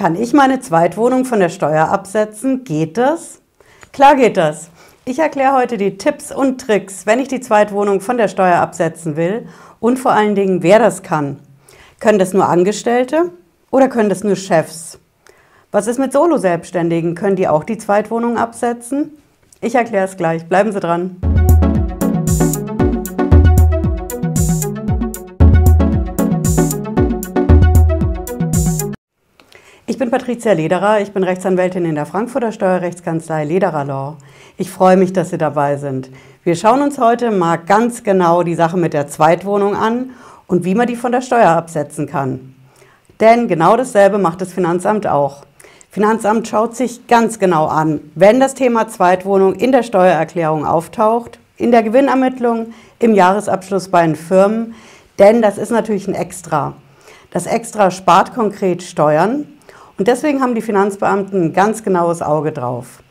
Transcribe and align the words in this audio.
Kann 0.00 0.16
ich 0.16 0.32
meine 0.32 0.60
Zweitwohnung 0.60 1.26
von 1.26 1.40
der 1.40 1.50
Steuer 1.50 1.90
absetzen? 1.90 2.64
Geht 2.64 2.96
das? 2.96 3.42
Klar 3.92 4.16
geht 4.16 4.38
das. 4.38 4.70
Ich 5.04 5.18
erkläre 5.18 5.52
heute 5.52 5.76
die 5.76 5.98
Tipps 5.98 6.32
und 6.32 6.58
Tricks, 6.58 7.04
wenn 7.04 7.18
ich 7.18 7.28
die 7.28 7.40
Zweitwohnung 7.42 8.00
von 8.00 8.16
der 8.16 8.28
Steuer 8.28 8.60
absetzen 8.60 9.18
will 9.18 9.46
und 9.78 9.98
vor 9.98 10.12
allen 10.12 10.34
Dingen, 10.34 10.62
wer 10.62 10.78
das 10.78 11.02
kann. 11.02 11.38
Können 11.98 12.18
das 12.18 12.32
nur 12.32 12.48
Angestellte 12.48 13.30
oder 13.70 13.88
können 13.88 14.08
das 14.08 14.24
nur 14.24 14.36
Chefs? 14.36 14.98
Was 15.70 15.86
ist 15.86 15.98
mit 15.98 16.14
Solo-Selbstständigen? 16.14 17.14
Können 17.14 17.36
die 17.36 17.48
auch 17.48 17.64
die 17.64 17.76
Zweitwohnung 17.76 18.38
absetzen? 18.38 19.10
Ich 19.60 19.74
erkläre 19.74 20.06
es 20.06 20.16
gleich. 20.16 20.46
Bleiben 20.46 20.72
Sie 20.72 20.80
dran. 20.80 21.18
Bin 30.00 30.10
Patricia 30.10 30.52
Lederer, 30.52 31.02
ich 31.02 31.12
bin 31.12 31.22
Rechtsanwältin 31.22 31.84
in 31.84 31.94
der 31.94 32.06
Frankfurter 32.06 32.52
Steuerrechtskanzlei 32.52 33.44
Lederer 33.44 33.84
Law. 33.84 34.16
Ich 34.56 34.70
freue 34.70 34.96
mich, 34.96 35.12
dass 35.12 35.28
Sie 35.28 35.36
dabei 35.36 35.76
sind. 35.76 36.08
Wir 36.42 36.56
schauen 36.56 36.80
uns 36.80 36.98
heute 36.98 37.30
mal 37.30 37.58
ganz 37.58 38.02
genau 38.02 38.42
die 38.42 38.54
Sache 38.54 38.78
mit 38.78 38.94
der 38.94 39.08
Zweitwohnung 39.08 39.76
an 39.76 40.12
und 40.46 40.64
wie 40.64 40.74
man 40.74 40.86
die 40.86 40.96
von 40.96 41.12
der 41.12 41.20
Steuer 41.20 41.50
absetzen 41.50 42.06
kann. 42.06 42.54
Denn 43.20 43.46
genau 43.46 43.76
dasselbe 43.76 44.16
macht 44.16 44.40
das 44.40 44.54
Finanzamt 44.54 45.06
auch. 45.06 45.44
Finanzamt 45.90 46.48
schaut 46.48 46.74
sich 46.74 47.06
ganz 47.06 47.38
genau 47.38 47.66
an, 47.66 48.00
wenn 48.14 48.40
das 48.40 48.54
Thema 48.54 48.88
Zweitwohnung 48.88 49.54
in 49.54 49.70
der 49.70 49.82
Steuererklärung 49.82 50.64
auftaucht, 50.64 51.38
in 51.58 51.72
der 51.72 51.82
Gewinnermittlung, 51.82 52.72
im 53.00 53.12
Jahresabschluss 53.12 53.88
bei 53.88 54.06
den 54.06 54.16
Firmen, 54.16 54.74
denn 55.18 55.42
das 55.42 55.58
ist 55.58 55.70
natürlich 55.70 56.08
ein 56.08 56.14
Extra. 56.14 56.72
Das 57.32 57.44
Extra 57.44 57.90
spart 57.90 58.32
konkret 58.32 58.82
Steuern 58.82 59.46
und 60.00 60.08
deswegen 60.08 60.40
haben 60.40 60.54
die 60.54 60.62
Finanzbeamten 60.62 61.42
ein 61.42 61.52
ganz 61.52 61.82
genaues 61.82 62.22
Auge 62.22 62.52
drauf. 62.52 63.02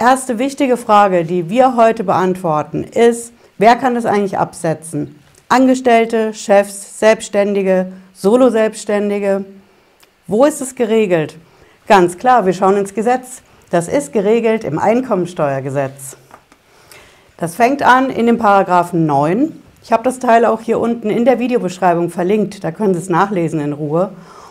Erste 0.00 0.40
wichtige 0.40 0.76
Frage, 0.76 1.24
die 1.24 1.48
wir 1.48 1.76
heute 1.76 2.02
beantworten, 2.02 2.82
ist, 2.82 3.32
wer 3.56 3.76
kann 3.76 3.94
das 3.94 4.04
eigentlich 4.04 4.36
absetzen? 4.36 5.16
Angestellte, 5.48 6.34
Chefs, 6.34 6.98
Selbstständige, 6.98 7.92
Solo-Selbstständige? 8.14 9.44
Wo 10.26 10.44
ist 10.44 10.60
es 10.60 10.74
geregelt? 10.74 11.38
Ganz 11.86 12.18
klar, 12.18 12.46
wir 12.46 12.52
schauen 12.52 12.78
ins 12.78 12.94
Gesetz. 12.94 13.42
Das 13.70 13.86
ist 13.86 14.12
geregelt 14.12 14.64
im 14.64 14.80
Einkommensteuergesetz. 14.80 16.16
Das 17.36 17.54
fängt 17.54 17.84
an 17.84 18.10
in 18.10 18.26
dem 18.26 18.38
Paragraphen 18.38 19.06
9. 19.06 19.52
Ich 19.84 19.92
habe 19.92 20.02
das 20.02 20.18
Teil 20.18 20.46
auch 20.46 20.62
hier 20.62 20.80
unten 20.80 21.10
in 21.10 21.26
der 21.26 21.38
Videobeschreibung 21.38 22.10
verlinkt, 22.10 22.64
da 22.64 22.72
können 22.72 22.94
Sie 22.94 23.00
es 23.00 23.08
nachlesen 23.08 23.60
in 23.60 23.72
Ruhe. 23.72 24.10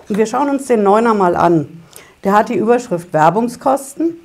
Und 0.10 0.18
wir 0.18 0.26
schauen 0.26 0.50
uns 0.50 0.68
den 0.68 0.84
Neuner 0.84 1.14
mal 1.14 1.36
an. 1.36 1.84
Der 2.24 2.34
hat 2.34 2.50
die 2.50 2.58
Überschrift 2.58 3.14
Werbungskosten. 3.14 4.18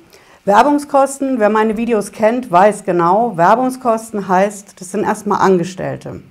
Werbungskosten, 0.45 1.39
wer 1.39 1.49
meine 1.49 1.77
Videos 1.77 2.11
kennt, 2.11 2.49
weiß 2.49 2.83
genau, 2.85 3.37
Werbungskosten 3.37 4.27
heißt, 4.27 4.79
das 4.79 4.91
sind 4.91 5.03
erstmal 5.03 5.41
Angestellte. 5.41 6.21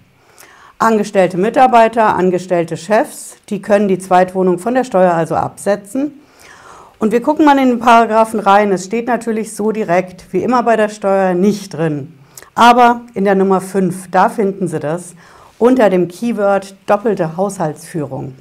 Angestellte 0.78 1.36
Mitarbeiter, 1.38 2.16
angestellte 2.16 2.76
Chefs, 2.76 3.36
die 3.48 3.60
können 3.62 3.86
die 3.86 3.98
Zweitwohnung 3.98 4.58
von 4.58 4.74
der 4.74 4.84
Steuer 4.84 5.12
also 5.12 5.34
absetzen. 5.34 6.20
Und 6.98 7.12
wir 7.12 7.22
gucken 7.22 7.44
mal 7.44 7.58
in 7.58 7.68
den 7.68 7.78
Paragraphen 7.78 8.40
rein. 8.40 8.72
Es 8.72 8.86
steht 8.86 9.06
natürlich 9.06 9.54
so 9.54 9.72
direkt, 9.72 10.32
wie 10.32 10.42
immer 10.42 10.62
bei 10.62 10.76
der 10.76 10.88
Steuer, 10.88 11.34
nicht 11.34 11.74
drin. 11.74 12.18
Aber 12.54 13.02
in 13.14 13.24
der 13.24 13.36
Nummer 13.36 13.60
5, 13.60 14.10
da 14.10 14.28
finden 14.28 14.66
Sie 14.66 14.80
das 14.80 15.14
unter 15.58 15.90
dem 15.90 16.08
Keyword 16.08 16.74
doppelte 16.86 17.36
Haushaltsführung. 17.36 18.34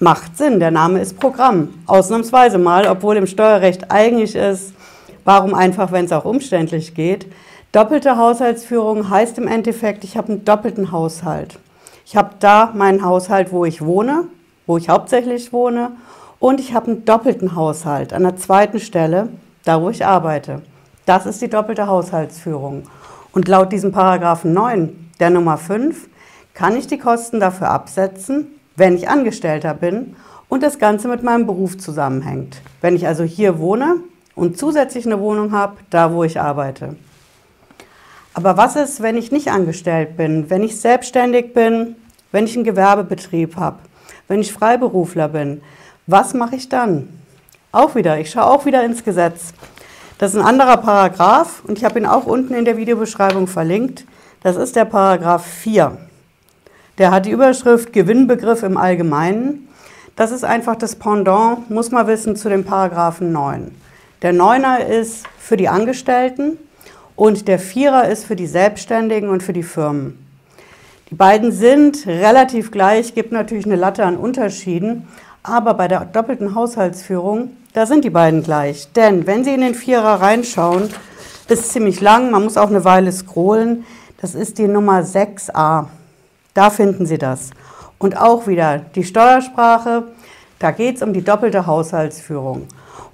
Macht 0.00 0.38
Sinn, 0.38 0.60
der 0.60 0.70
Name 0.70 1.00
ist 1.00 1.18
Programm. 1.18 1.70
Ausnahmsweise 1.86 2.56
mal, 2.56 2.86
obwohl 2.86 3.16
im 3.16 3.26
Steuerrecht 3.26 3.90
eigentlich 3.90 4.36
ist, 4.36 4.72
warum 5.24 5.54
einfach, 5.54 5.90
wenn 5.90 6.04
es 6.04 6.12
auch 6.12 6.24
umständlich 6.24 6.94
geht. 6.94 7.26
Doppelte 7.72 8.16
Haushaltsführung 8.16 9.10
heißt 9.10 9.38
im 9.38 9.48
Endeffekt, 9.48 10.04
ich 10.04 10.16
habe 10.16 10.28
einen 10.28 10.44
doppelten 10.44 10.92
Haushalt. 10.92 11.58
Ich 12.06 12.14
habe 12.14 12.30
da 12.38 12.70
meinen 12.76 13.04
Haushalt, 13.04 13.50
wo 13.50 13.64
ich 13.64 13.84
wohne, 13.84 14.28
wo 14.68 14.76
ich 14.76 14.88
hauptsächlich 14.88 15.52
wohne, 15.52 15.90
und 16.38 16.60
ich 16.60 16.74
habe 16.74 16.92
einen 16.92 17.04
doppelten 17.04 17.56
Haushalt 17.56 18.12
an 18.12 18.22
der 18.22 18.36
zweiten 18.36 18.78
Stelle, 18.78 19.30
da 19.64 19.82
wo 19.82 19.90
ich 19.90 20.06
arbeite. 20.06 20.62
Das 21.06 21.26
ist 21.26 21.42
die 21.42 21.50
doppelte 21.50 21.88
Haushaltsführung. 21.88 22.84
Und 23.32 23.48
laut 23.48 23.72
diesem 23.72 23.90
Paragraphen 23.90 24.52
9 24.52 25.10
der 25.18 25.30
Nummer 25.30 25.58
5 25.58 26.08
kann 26.54 26.76
ich 26.76 26.86
die 26.86 26.98
Kosten 26.98 27.40
dafür 27.40 27.70
absetzen, 27.70 28.57
wenn 28.78 28.96
ich 28.96 29.08
Angestellter 29.08 29.74
bin 29.74 30.16
und 30.48 30.62
das 30.62 30.78
Ganze 30.78 31.08
mit 31.08 31.22
meinem 31.22 31.46
Beruf 31.46 31.76
zusammenhängt. 31.76 32.62
Wenn 32.80 32.96
ich 32.96 33.06
also 33.06 33.24
hier 33.24 33.58
wohne 33.58 33.96
und 34.34 34.56
zusätzlich 34.56 35.04
eine 35.04 35.20
Wohnung 35.20 35.52
habe, 35.52 35.76
da 35.90 36.12
wo 36.12 36.24
ich 36.24 36.40
arbeite. 36.40 36.96
Aber 38.34 38.56
was 38.56 38.76
ist, 38.76 39.02
wenn 39.02 39.16
ich 39.16 39.32
nicht 39.32 39.50
angestellt 39.50 40.16
bin, 40.16 40.48
wenn 40.48 40.62
ich 40.62 40.80
selbstständig 40.80 41.54
bin, 41.54 41.96
wenn 42.30 42.44
ich 42.44 42.54
einen 42.54 42.64
Gewerbebetrieb 42.64 43.56
habe, 43.56 43.78
wenn 44.28 44.40
ich 44.40 44.52
Freiberufler 44.52 45.28
bin? 45.28 45.60
Was 46.06 46.34
mache 46.34 46.54
ich 46.54 46.68
dann? 46.68 47.08
Auch 47.72 47.96
wieder, 47.96 48.18
ich 48.20 48.30
schaue 48.30 48.46
auch 48.46 48.64
wieder 48.64 48.84
ins 48.84 49.02
Gesetz. 49.02 49.52
Das 50.18 50.34
ist 50.34 50.40
ein 50.40 50.46
anderer 50.46 50.76
Paragraph 50.76 51.62
und 51.66 51.78
ich 51.78 51.84
habe 51.84 51.98
ihn 51.98 52.06
auch 52.06 52.26
unten 52.26 52.54
in 52.54 52.64
der 52.64 52.76
Videobeschreibung 52.76 53.48
verlinkt. 53.48 54.04
Das 54.42 54.56
ist 54.56 54.76
der 54.76 54.84
Paragraph 54.84 55.44
4. 55.44 55.98
Der 56.98 57.12
hat 57.12 57.26
die 57.26 57.30
Überschrift 57.30 57.92
Gewinnbegriff 57.92 58.64
im 58.64 58.76
Allgemeinen. 58.76 59.68
Das 60.16 60.32
ist 60.32 60.44
einfach 60.44 60.74
das 60.74 60.96
Pendant, 60.96 61.70
muss 61.70 61.92
man 61.92 62.08
wissen, 62.08 62.34
zu 62.34 62.48
dem 62.48 62.64
Paragraphen 62.64 63.30
9. 63.30 63.70
Der 64.22 64.32
Neuner 64.32 64.84
ist 64.84 65.24
für 65.38 65.56
die 65.56 65.68
Angestellten 65.68 66.58
und 67.14 67.46
der 67.46 67.60
Vierer 67.60 68.08
ist 68.08 68.24
für 68.24 68.34
die 68.34 68.48
Selbstständigen 68.48 69.28
und 69.28 69.44
für 69.44 69.52
die 69.52 69.62
Firmen. 69.62 70.18
Die 71.10 71.14
beiden 71.14 71.52
sind 71.52 72.04
relativ 72.08 72.72
gleich, 72.72 73.14
gibt 73.14 73.30
natürlich 73.30 73.66
eine 73.66 73.76
Latte 73.76 74.04
an 74.04 74.16
Unterschieden, 74.16 75.06
aber 75.44 75.74
bei 75.74 75.86
der 75.86 76.04
doppelten 76.04 76.56
Haushaltsführung, 76.56 77.52
da 77.74 77.86
sind 77.86 78.04
die 78.04 78.10
beiden 78.10 78.42
gleich. 78.42 78.92
Denn 78.92 79.24
wenn 79.24 79.44
Sie 79.44 79.54
in 79.54 79.60
den 79.60 79.76
Vierer 79.76 80.20
reinschauen, 80.20 80.90
ist 81.48 81.72
ziemlich 81.72 82.00
lang, 82.00 82.32
man 82.32 82.42
muss 82.42 82.56
auch 82.56 82.70
eine 82.70 82.84
Weile 82.84 83.12
scrollen, 83.12 83.86
das 84.20 84.34
ist 84.34 84.58
die 84.58 84.66
Nummer 84.66 85.02
6a. 85.02 85.86
Da 86.58 86.70
finden 86.70 87.06
Sie 87.06 87.18
das. 87.18 87.50
Und 87.98 88.16
auch 88.16 88.48
wieder 88.48 88.80
die 88.96 89.04
Steuersprache, 89.04 90.08
da 90.58 90.72
geht 90.72 90.96
es 90.96 91.02
um 91.02 91.12
die 91.12 91.22
doppelte 91.22 91.68
Haushaltsführung. 91.68 92.66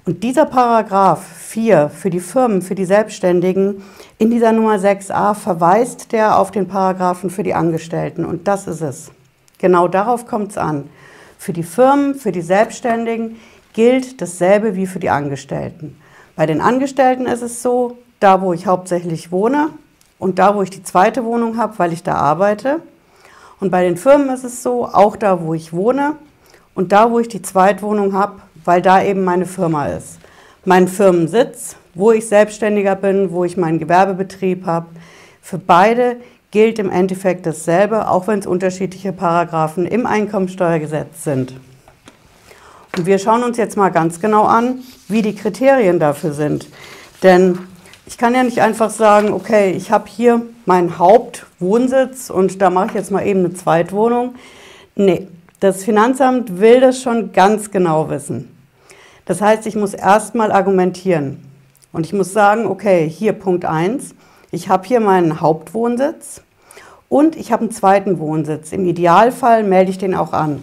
Und 0.03 0.23
dieser 0.23 0.45
Paragraph 0.45 1.23
4 1.23 1.89
für 1.89 2.09
die 2.09 2.21
Firmen, 2.21 2.63
für 2.63 2.73
die 2.73 2.85
Selbstständigen, 2.85 3.83
in 4.17 4.31
dieser 4.31 4.51
Nummer 4.51 4.77
6a 4.77 5.35
verweist 5.35 6.11
der 6.11 6.39
auf 6.39 6.49
den 6.49 6.67
Paragraphen 6.67 7.29
für 7.29 7.43
die 7.43 7.53
Angestellten. 7.53 8.25
Und 8.25 8.47
das 8.47 8.65
ist 8.65 8.81
es. 8.81 9.11
Genau 9.59 9.87
darauf 9.87 10.25
kommt 10.25 10.49
es 10.49 10.57
an. 10.57 10.89
Für 11.37 11.53
die 11.53 11.61
Firmen, 11.61 12.15
für 12.15 12.31
die 12.31 12.41
Selbstständigen 12.41 13.39
gilt 13.73 14.21
dasselbe 14.21 14.75
wie 14.75 14.87
für 14.87 14.97
die 14.97 15.11
Angestellten. 15.11 16.01
Bei 16.35 16.47
den 16.47 16.61
Angestellten 16.61 17.27
ist 17.27 17.43
es 17.43 17.61
so, 17.61 17.99
da 18.19 18.41
wo 18.41 18.53
ich 18.53 18.65
hauptsächlich 18.65 19.31
wohne 19.31 19.69
und 20.17 20.39
da 20.39 20.55
wo 20.55 20.63
ich 20.63 20.71
die 20.71 20.81
zweite 20.81 21.23
Wohnung 21.25 21.57
habe, 21.57 21.77
weil 21.77 21.93
ich 21.93 22.01
da 22.01 22.15
arbeite, 22.15 22.81
und 23.59 23.71
bei 23.71 23.83
den 23.83 23.97
Firmen 23.97 24.29
ist 24.29 24.43
es 24.43 24.63
so, 24.63 24.85
auch 24.85 25.15
da, 25.15 25.41
wo 25.41 25.53
ich 25.53 25.73
wohne 25.73 26.15
und 26.73 26.91
da, 26.91 27.11
wo 27.11 27.19
ich 27.19 27.27
die 27.27 27.41
Zweitwohnung 27.41 28.13
habe, 28.13 28.41
weil 28.65 28.81
da 28.81 29.01
eben 29.01 29.23
meine 29.23 29.45
Firma 29.45 29.87
ist. 29.87 30.19
Mein 30.65 30.87
Firmensitz, 30.87 31.75
wo 31.93 32.11
ich 32.11 32.27
selbstständiger 32.27 32.95
bin, 32.95 33.31
wo 33.31 33.45
ich 33.45 33.55
meinen 33.57 33.79
Gewerbebetrieb 33.79 34.65
habe. 34.65 34.87
Für 35.41 35.57
beide 35.57 36.17
gilt 36.51 36.79
im 36.79 36.89
Endeffekt 36.89 37.45
dasselbe, 37.45 38.09
auch 38.09 38.27
wenn 38.27 38.39
es 38.39 38.47
unterschiedliche 38.47 39.13
Paragraphen 39.13 39.85
im 39.85 40.05
Einkommensteuergesetz 40.05 41.23
sind. 41.23 41.53
Und 42.97 43.05
wir 43.05 43.19
schauen 43.19 43.43
uns 43.43 43.57
jetzt 43.57 43.77
mal 43.77 43.89
ganz 43.89 44.19
genau 44.19 44.45
an, 44.45 44.79
wie 45.07 45.21
die 45.21 45.35
Kriterien 45.35 45.99
dafür 45.99 46.33
sind. 46.33 46.67
Denn 47.23 47.59
ich 48.07 48.17
kann 48.17 48.35
ja 48.35 48.43
nicht 48.43 48.61
einfach 48.61 48.89
sagen, 48.89 49.33
okay, 49.33 49.71
ich 49.71 49.91
habe 49.91 50.07
hier 50.07 50.41
meinen 50.65 50.99
Hauptwohnsitz 50.99 52.29
und 52.29 52.61
da 52.61 52.69
mache 52.69 52.87
ich 52.89 52.93
jetzt 52.93 53.11
mal 53.11 53.25
eben 53.25 53.39
eine 53.39 53.53
Zweitwohnung. 53.53 54.35
Nee, 54.95 55.27
das 55.59 55.83
Finanzamt 55.83 56.59
will 56.59 56.79
das 56.81 57.01
schon 57.01 57.31
ganz 57.31 57.71
genau 57.71 58.09
wissen. 58.09 58.55
Das 59.25 59.41
heißt, 59.41 59.65
ich 59.65 59.75
muss 59.75 59.93
erstmal 59.93 60.51
argumentieren. 60.51 61.43
Und 61.91 62.05
ich 62.05 62.13
muss 62.13 62.31
sagen, 62.33 62.67
okay, 62.67 63.09
hier 63.09 63.33
Punkt 63.33 63.65
1, 63.65 64.13
ich 64.51 64.69
habe 64.69 64.85
hier 64.85 64.99
meinen 64.99 65.41
Hauptwohnsitz 65.41 66.41
und 67.09 67.35
ich 67.35 67.51
habe 67.51 67.63
einen 67.63 67.71
zweiten 67.71 68.19
Wohnsitz. 68.19 68.71
Im 68.71 68.85
Idealfall 68.85 69.63
melde 69.63 69.91
ich 69.91 69.97
den 69.97 70.13
auch 70.13 70.33
an. 70.33 70.61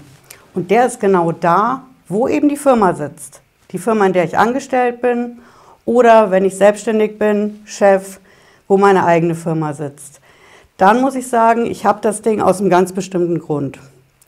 Und 0.55 0.71
der 0.71 0.87
ist 0.87 1.01
genau 1.01 1.33
da, 1.33 1.85
wo 2.09 2.29
eben 2.29 2.49
die 2.49 2.57
Firma 2.57 2.95
sitzt. 2.95 3.41
Die 3.73 3.79
Firma, 3.79 4.07
in 4.07 4.13
der 4.13 4.25
ich 4.25 4.39
angestellt 4.39 5.01
bin 5.01 5.39
oder 5.85 6.31
wenn 6.31 6.45
ich 6.45 6.57
selbstständig 6.57 7.19
bin, 7.19 7.61
Chef, 7.65 8.21
wo 8.69 8.77
meine 8.77 9.05
eigene 9.05 9.35
Firma 9.35 9.73
sitzt. 9.75 10.21
Dann 10.77 11.01
muss 11.01 11.15
ich 11.15 11.29
sagen, 11.29 11.67
ich 11.67 11.85
habe 11.85 12.01
das 12.01 12.23
Ding 12.23 12.41
aus 12.41 12.61
einem 12.61 12.71
ganz 12.71 12.93
bestimmten 12.93 13.39
Grund. 13.39 13.79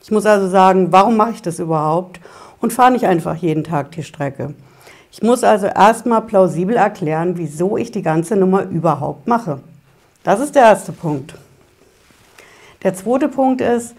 Ich 0.03 0.11
muss 0.11 0.25
also 0.25 0.47
sagen, 0.47 0.91
warum 0.91 1.17
mache 1.17 1.31
ich 1.31 1.41
das 1.41 1.59
überhaupt? 1.59 2.19
und 2.65 2.73
fahre 2.73 2.91
nicht 2.91 3.05
einfach 3.05 3.35
jeden 3.35 3.63
Tag 3.63 3.91
die 3.91 4.01
Strecke. 4.01 4.55
Ich 5.11 5.21
muss 5.21 5.43
also 5.43 5.67
erstmal 5.67 6.21
plausibel 6.21 6.75
erklären, 6.75 7.37
wieso 7.37 7.77
ich 7.77 7.91
die 7.91 8.01
ganze 8.01 8.35
Nummer 8.35 8.63
überhaupt 8.63 9.27
mache. 9.27 9.59
Das 10.23 10.39
ist 10.39 10.55
der 10.55 10.63
erste 10.63 10.91
Punkt. 10.91 11.35
Der 12.81 12.95
zweite 12.95 13.29
Punkt 13.29 13.61
ist, 13.61 13.95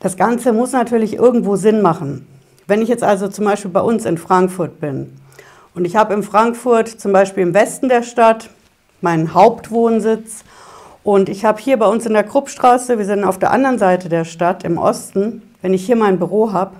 das 0.00 0.16
Ganze 0.16 0.54
muss 0.54 0.72
natürlich 0.72 1.14
irgendwo 1.14 1.56
Sinn 1.56 1.82
machen. 1.82 2.26
Wenn 2.66 2.80
ich 2.80 2.88
jetzt 2.88 3.04
also 3.04 3.28
zum 3.28 3.44
Beispiel 3.44 3.70
bei 3.70 3.80
uns 3.80 4.06
in 4.06 4.16
Frankfurt 4.16 4.80
bin 4.80 5.12
und 5.76 5.84
ich 5.84 5.94
habe 5.94 6.14
in 6.14 6.22
Frankfurt 6.22 6.88
zum 6.88 7.12
Beispiel 7.12 7.42
im 7.42 7.52
Westen 7.54 7.90
der 7.90 8.02
Stadt 8.02 8.48
meinen 9.02 9.34
Hauptwohnsitz 9.34 10.42
und 11.04 11.28
ich 11.28 11.44
habe 11.44 11.60
hier 11.60 11.76
bei 11.76 11.86
uns 11.86 12.06
in 12.06 12.14
der 12.14 12.24
Kruppstraße, 12.24 12.96
wir 12.96 13.04
sind 13.04 13.24
auf 13.24 13.38
der 13.38 13.50
anderen 13.50 13.78
Seite 13.78 14.08
der 14.08 14.24
Stadt 14.24 14.64
im 14.64 14.78
Osten, 14.78 15.42
wenn 15.60 15.74
ich 15.74 15.84
hier 15.84 15.96
mein 15.96 16.18
Büro 16.18 16.52
habe, 16.52 16.76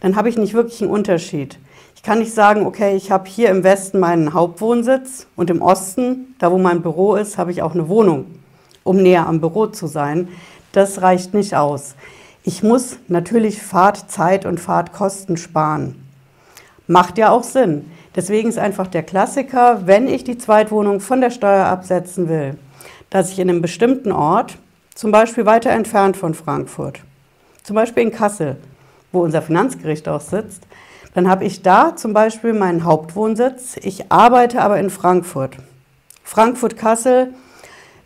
dann 0.00 0.16
habe 0.16 0.30
ich 0.30 0.38
nicht 0.38 0.54
wirklich 0.54 0.80
einen 0.80 0.90
Unterschied. 0.90 1.58
Ich 1.94 2.02
kann 2.02 2.20
nicht 2.20 2.32
sagen, 2.32 2.64
okay, 2.64 2.96
ich 2.96 3.10
habe 3.10 3.28
hier 3.28 3.50
im 3.50 3.62
Westen 3.62 4.00
meinen 4.00 4.32
Hauptwohnsitz 4.32 5.26
und 5.36 5.50
im 5.50 5.60
Osten, 5.60 6.34
da 6.38 6.50
wo 6.50 6.56
mein 6.56 6.80
Büro 6.80 7.16
ist, 7.16 7.36
habe 7.36 7.50
ich 7.50 7.60
auch 7.60 7.74
eine 7.74 7.88
Wohnung, 7.88 8.24
um 8.84 8.96
näher 8.96 9.26
am 9.26 9.42
Büro 9.42 9.66
zu 9.66 9.86
sein. 9.86 10.28
Das 10.72 11.02
reicht 11.02 11.34
nicht 11.34 11.54
aus. 11.54 11.94
Ich 12.42 12.62
muss 12.62 12.96
natürlich 13.08 13.60
Fahrtzeit 13.60 14.46
und 14.46 14.60
Fahrtkosten 14.60 15.36
sparen. 15.36 16.09
Macht 16.90 17.18
ja 17.18 17.30
auch 17.30 17.44
Sinn. 17.44 17.88
Deswegen 18.16 18.48
ist 18.48 18.58
einfach 18.58 18.88
der 18.88 19.04
Klassiker, 19.04 19.86
wenn 19.86 20.08
ich 20.08 20.24
die 20.24 20.38
Zweitwohnung 20.38 20.98
von 20.98 21.20
der 21.20 21.30
Steuer 21.30 21.66
absetzen 21.66 22.28
will, 22.28 22.58
dass 23.10 23.30
ich 23.30 23.38
in 23.38 23.48
einem 23.48 23.62
bestimmten 23.62 24.10
Ort, 24.10 24.58
zum 24.96 25.12
Beispiel 25.12 25.46
weiter 25.46 25.70
entfernt 25.70 26.16
von 26.16 26.34
Frankfurt, 26.34 26.98
zum 27.62 27.76
Beispiel 27.76 28.02
in 28.02 28.10
Kassel, 28.10 28.56
wo 29.12 29.20
unser 29.20 29.40
Finanzgericht 29.40 30.08
auch 30.08 30.20
sitzt, 30.20 30.64
dann 31.14 31.30
habe 31.30 31.44
ich 31.44 31.62
da 31.62 31.94
zum 31.94 32.12
Beispiel 32.12 32.54
meinen 32.54 32.82
Hauptwohnsitz. 32.82 33.76
Ich 33.80 34.10
arbeite 34.10 34.60
aber 34.60 34.80
in 34.80 34.90
Frankfurt. 34.90 35.58
Frankfurt-Kassel 36.24 37.32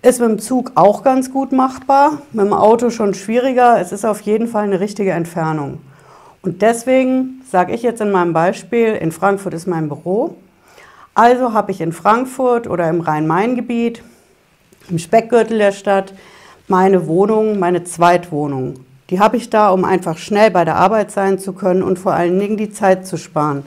ist 0.02 0.20
mit 0.20 0.28
dem 0.28 0.38
Zug 0.38 0.72
auch 0.74 1.02
ganz 1.02 1.32
gut 1.32 1.52
machbar, 1.52 2.20
mit 2.32 2.44
dem 2.44 2.52
Auto 2.52 2.90
schon 2.90 3.14
schwieriger. 3.14 3.80
Es 3.80 3.92
ist 3.92 4.04
auf 4.04 4.20
jeden 4.20 4.46
Fall 4.46 4.64
eine 4.64 4.80
richtige 4.80 5.12
Entfernung. 5.12 5.80
Und 6.44 6.60
deswegen 6.60 7.42
sage 7.50 7.72
ich 7.72 7.82
jetzt 7.82 8.02
in 8.02 8.10
meinem 8.10 8.34
Beispiel, 8.34 8.88
in 8.88 9.12
Frankfurt 9.12 9.54
ist 9.54 9.66
mein 9.66 9.88
Büro. 9.88 10.36
Also 11.14 11.54
habe 11.54 11.72
ich 11.72 11.80
in 11.80 11.92
Frankfurt 11.92 12.66
oder 12.66 12.88
im 12.90 13.00
Rhein-Main-Gebiet 13.00 14.02
im 14.90 14.98
Speckgürtel 14.98 15.56
der 15.56 15.72
Stadt 15.72 16.12
meine 16.68 17.06
Wohnung, 17.06 17.58
meine 17.58 17.84
Zweitwohnung. 17.84 18.74
Die 19.08 19.20
habe 19.20 19.38
ich 19.38 19.48
da, 19.48 19.70
um 19.70 19.86
einfach 19.86 20.18
schnell 20.18 20.50
bei 20.50 20.66
der 20.66 20.76
Arbeit 20.76 21.10
sein 21.10 21.38
zu 21.38 21.54
können 21.54 21.82
und 21.82 21.98
vor 21.98 22.12
allen 22.12 22.38
Dingen 22.38 22.58
die 22.58 22.70
Zeit 22.70 23.06
zu 23.06 23.16
sparen. 23.16 23.64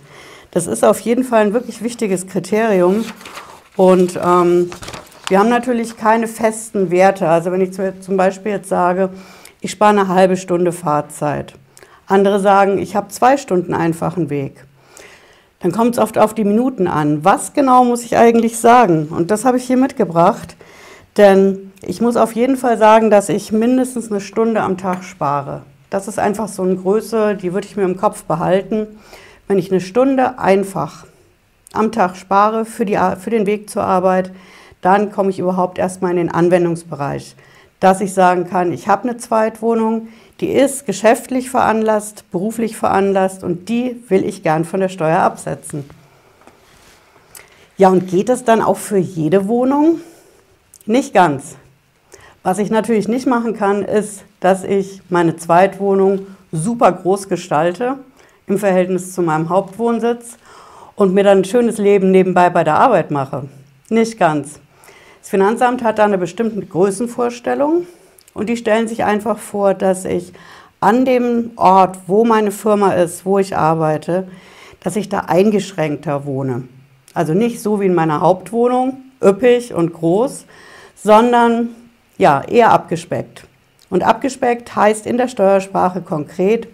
Das 0.52 0.68
ist 0.68 0.86
auf 0.86 1.00
jeden 1.00 1.24
Fall 1.24 1.48
ein 1.48 1.54
wirklich 1.54 1.82
wichtiges 1.82 2.28
Kriterium. 2.28 3.06
Und 3.76 4.20
ähm, 4.24 4.70
wir 5.30 5.40
haben 5.40 5.50
natürlich 5.50 5.98
keine 5.98 6.28
festen 6.28 6.92
Werte. 6.92 7.28
Also 7.28 7.52
wenn 7.52 7.62
ich 7.62 7.72
zum 7.72 8.18
Beispiel 8.18 8.52
jetzt 8.52 8.70
sage, 8.70 9.10
ich 9.62 9.72
spare 9.72 9.92
eine 9.92 10.08
halbe 10.10 10.38
Stunde 10.38 10.72
Fahrzeit. 10.72 11.56
Andere 12.08 12.40
sagen, 12.40 12.78
ich 12.78 12.96
habe 12.96 13.10
zwei 13.10 13.36
Stunden 13.38 13.74
einfachen 13.74 14.30
Weg. 14.30 14.66
Dann 15.60 15.72
kommt 15.72 15.96
es 15.96 16.00
oft 16.00 16.18
auf 16.18 16.34
die 16.34 16.46
Minuten 16.46 16.88
an. 16.88 17.26
Was 17.26 17.54
genau 17.54 17.84
muss 17.84 18.04
ich 18.04 18.18
eigentlich 18.18 18.58
sagen? 18.58 19.08
Und 19.10 19.30
das 19.30 19.44
habe 19.44 19.58
ich 19.58 19.66
hier 19.66 19.78
mitgebracht. 19.78 20.56
Denn 21.18 21.74
ich 21.82 22.00
muss 22.00 22.16
auf 22.16 22.34
jeden 22.34 22.58
Fall 22.58 22.78
sagen, 22.78 23.10
dass 23.10 23.28
ich 23.28 23.52
mindestens 23.52 24.10
eine 24.10 24.22
Stunde 24.22 24.62
am 24.62 24.78
Tag 24.78 25.04
spare. 25.04 25.64
Das 25.90 26.08
ist 26.08 26.20
einfach 26.20 26.48
so 26.48 26.64
eine 26.64 26.76
Größe, 26.76 27.36
die 27.36 27.54
würde 27.54 27.68
ich 27.68 27.76
mir 27.76 27.84
im 27.84 27.98
Kopf 27.98 28.24
behalten. 28.24 28.88
Wenn 29.48 29.58
ich 29.58 29.72
eine 29.72 29.82
Stunde 29.82 30.38
einfach 30.40 31.06
am 31.74 31.92
Tag 31.92 32.16
spare 32.16 32.66
für, 32.66 32.86
die, 32.86 32.98
für 33.20 33.30
den 33.30 33.46
Weg 33.46 33.70
zur 33.70 33.84
Arbeit, 33.84 34.32
dann 34.82 35.12
komme 35.12 35.30
ich 35.30 35.40
überhaupt 35.40 35.78
erstmal 35.78 36.12
in 36.12 36.18
den 36.18 36.32
Anwendungsbereich. 36.32 37.36
Dass 37.80 38.02
ich 38.02 38.14
sagen 38.14 38.48
kann, 38.48 38.72
ich 38.72 38.88
habe 38.88 39.04
eine 39.04 39.18
Zweitwohnung, 39.18 40.08
die 40.40 40.50
ist 40.50 40.86
geschäftlich 40.86 41.50
veranlasst, 41.50 42.30
beruflich 42.32 42.78
veranlasst 42.78 43.44
und 43.44 43.70
die 43.70 44.04
will 44.08 44.24
ich 44.24 44.44
gern 44.44 44.66
von 44.66 44.80
der 44.80 44.90
Steuer 44.90 45.20
absetzen. 45.20 45.90
Ja, 47.78 47.90
und 47.90 48.08
geht 48.08 48.30
es 48.30 48.44
dann 48.44 48.62
auch 48.62 48.78
für 48.78 48.98
jede 48.98 49.48
Wohnung? 49.48 50.02
Nicht 50.86 51.14
ganz. 51.14 51.56
Was 52.44 52.60
ich 52.60 52.70
natürlich 52.70 53.08
nicht 53.08 53.28
machen 53.28 53.54
kann, 53.56 53.84
ist, 53.84 54.24
dass 54.40 54.64
ich 54.64 55.02
meine 55.10 55.36
Zweitwohnung 55.36 56.28
super 56.52 56.92
groß 56.92 57.28
gestalte 57.30 57.98
im 58.48 58.58
Verhältnis 58.58 59.14
zu 59.14 59.22
meinem 59.22 59.50
Hauptwohnsitz 59.50 60.38
und 60.96 61.14
mir 61.14 61.24
dann 61.24 61.40
ein 61.40 61.46
schönes 61.46 61.78
Leben 61.78 62.12
nebenbei 62.12 62.50
bei 62.50 62.64
der 62.64 62.76
Arbeit 62.76 63.12
mache. 63.12 63.48
Nicht 63.90 64.18
ganz. 64.18 64.60
Das 65.20 65.30
Finanzamt 65.30 65.84
hat 65.84 66.00
da 66.00 66.06
eine 66.06 66.18
bestimmte 66.18 66.66
Größenvorstellung 66.66 67.86
und 68.38 68.50
die 68.50 68.58
stellen 68.58 68.88
sich 68.88 69.04
einfach 69.04 69.40
vor, 69.40 69.74
dass 69.74 70.06
ich 70.06 70.32
an 70.80 71.06
dem 71.06 71.52
Ort, 71.56 71.98
wo 72.06 72.24
meine 72.24 72.52
Firma 72.52 72.94
ist, 72.94 73.26
wo 73.26 73.40
ich 73.40 73.58
arbeite, 73.58 74.28
dass 74.80 74.96
ich 74.96 75.10
da 75.10 75.22
eingeschränkter 75.22 76.26
wohne. 76.26 76.68
Also 77.16 77.34
nicht 77.34 77.62
so 77.62 77.82
wie 77.82 77.88
in 77.88 77.96
meiner 77.96 78.22
Hauptwohnung, 78.22 78.98
üppig 79.24 79.74
und 79.74 79.92
groß, 79.92 80.46
sondern 80.96 81.70
ja, 82.20 82.44
eher 82.44 82.72
abgespeckt. 82.72 83.48
Und 83.90 84.04
abgespeckt 84.04 84.76
heißt 84.76 85.08
in 85.08 85.18
der 85.18 85.30
Steuersprache 85.30 86.02
konkret, 86.02 86.68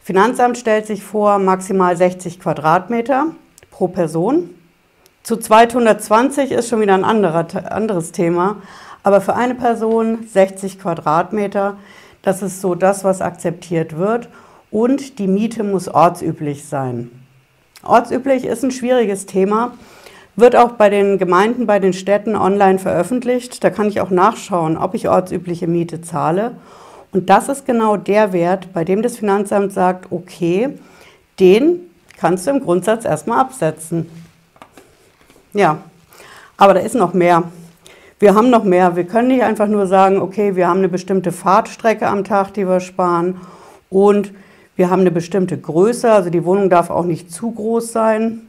Finanzamt 0.00 0.58
stellt 0.58 0.86
sich 0.86 1.02
vor 1.02 1.38
maximal 1.38 1.96
60 1.96 2.38
Quadratmeter 2.38 3.28
pro 3.70 3.88
Person. 3.88 4.50
Zu 5.24 5.38
220 5.38 6.52
ist 6.52 6.68
schon 6.68 6.82
wieder 6.82 6.94
ein 6.94 7.04
anderer, 7.04 7.46
anderes 7.72 8.12
Thema, 8.12 8.58
aber 9.04 9.20
für 9.20 9.36
eine 9.36 9.54
Person 9.54 10.26
60 10.26 10.80
Quadratmeter, 10.80 11.76
das 12.22 12.42
ist 12.42 12.60
so 12.60 12.74
das, 12.74 13.04
was 13.04 13.20
akzeptiert 13.20 13.96
wird. 13.96 14.28
Und 14.70 15.20
die 15.20 15.28
Miete 15.28 15.62
muss 15.62 15.88
ortsüblich 15.88 16.64
sein. 16.64 17.12
Ortsüblich 17.84 18.44
ist 18.44 18.64
ein 18.64 18.70
schwieriges 18.70 19.26
Thema, 19.26 19.74
wird 20.36 20.56
auch 20.56 20.72
bei 20.72 20.88
den 20.88 21.18
Gemeinden, 21.18 21.66
bei 21.66 21.78
den 21.78 21.92
Städten 21.92 22.34
online 22.34 22.78
veröffentlicht. 22.78 23.62
Da 23.62 23.70
kann 23.70 23.88
ich 23.88 24.00
auch 24.00 24.10
nachschauen, 24.10 24.76
ob 24.76 24.94
ich 24.94 25.08
ortsübliche 25.08 25.68
Miete 25.68 26.00
zahle. 26.00 26.52
Und 27.12 27.30
das 27.30 27.48
ist 27.48 27.66
genau 27.66 27.96
der 27.96 28.32
Wert, 28.32 28.72
bei 28.72 28.84
dem 28.84 29.02
das 29.02 29.18
Finanzamt 29.18 29.72
sagt, 29.72 30.10
okay, 30.10 30.70
den 31.38 31.80
kannst 32.16 32.46
du 32.46 32.52
im 32.52 32.60
Grundsatz 32.60 33.04
erstmal 33.04 33.38
absetzen. 33.38 34.10
Ja, 35.52 35.78
aber 36.56 36.74
da 36.74 36.80
ist 36.80 36.94
noch 36.94 37.12
mehr. 37.12 37.44
Wir 38.18 38.34
haben 38.34 38.50
noch 38.50 38.64
mehr. 38.64 38.96
Wir 38.96 39.04
können 39.04 39.28
nicht 39.28 39.42
einfach 39.42 39.66
nur 39.66 39.86
sagen, 39.86 40.18
okay, 40.18 40.56
wir 40.56 40.68
haben 40.68 40.78
eine 40.78 40.88
bestimmte 40.88 41.32
Fahrtstrecke 41.32 42.06
am 42.06 42.24
Tag, 42.24 42.54
die 42.54 42.66
wir 42.66 42.80
sparen 42.80 43.40
und 43.90 44.32
wir 44.76 44.90
haben 44.90 45.00
eine 45.00 45.10
bestimmte 45.10 45.56
Größe, 45.56 46.10
also 46.10 46.30
die 46.30 46.44
Wohnung 46.44 46.68
darf 46.68 46.90
auch 46.90 47.04
nicht 47.04 47.30
zu 47.30 47.50
groß 47.50 47.92
sein 47.92 48.48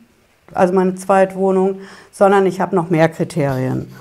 also 0.53 0.73
meine 0.73 0.95
Zweitwohnung, 0.95 1.79
sondern 2.11 2.45
ich 2.45 2.61
habe 2.61 2.75
noch 2.75 2.89
mehr 2.89 3.09
Kriterien. 3.09 3.91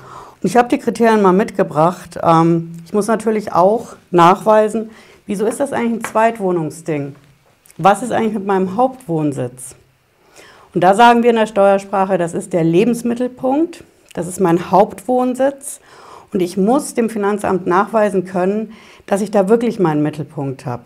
Und 0.41 0.49
ich 0.49 0.57
habe 0.57 0.69
die 0.69 0.77
Kriterien 0.77 1.21
mal 1.21 1.33
mitgebracht. 1.33 2.19
Ähm, 2.21 2.73
ich 2.85 2.93
muss 2.93 3.07
natürlich 3.07 3.51
auch 3.53 3.95
nachweisen, 4.11 4.91
wieso 5.25 5.45
ist 5.45 5.59
das 5.59 5.73
eigentlich 5.73 6.03
ein 6.03 6.03
Zweitwohnungsding? 6.03 7.15
Was 7.77 8.03
ist 8.03 8.11
eigentlich 8.11 8.35
mit 8.35 8.45
meinem 8.45 8.75
Hauptwohnsitz? 8.75 9.75
Und 10.73 10.81
da 10.83 10.93
sagen 10.93 11.23
wir 11.23 11.29
in 11.31 11.37
der 11.37 11.47
Steuersprache, 11.47 12.17
das 12.17 12.33
ist 12.33 12.53
der 12.53 12.63
Lebensmittelpunkt, 12.63 13.83
das 14.15 14.27
ist 14.27 14.39
mein 14.39 14.71
Hauptwohnsitz 14.71 15.81
und 16.33 16.41
ich 16.41 16.57
muss 16.57 16.95
dem 16.95 17.09
Finanzamt 17.09 17.67
nachweisen 17.67 18.25
können, 18.25 18.73
dass 19.05 19.21
ich 19.21 19.29
da 19.29 19.49
wirklich 19.49 19.79
meinen 19.79 20.01
Mittelpunkt 20.01 20.65
habe. 20.65 20.83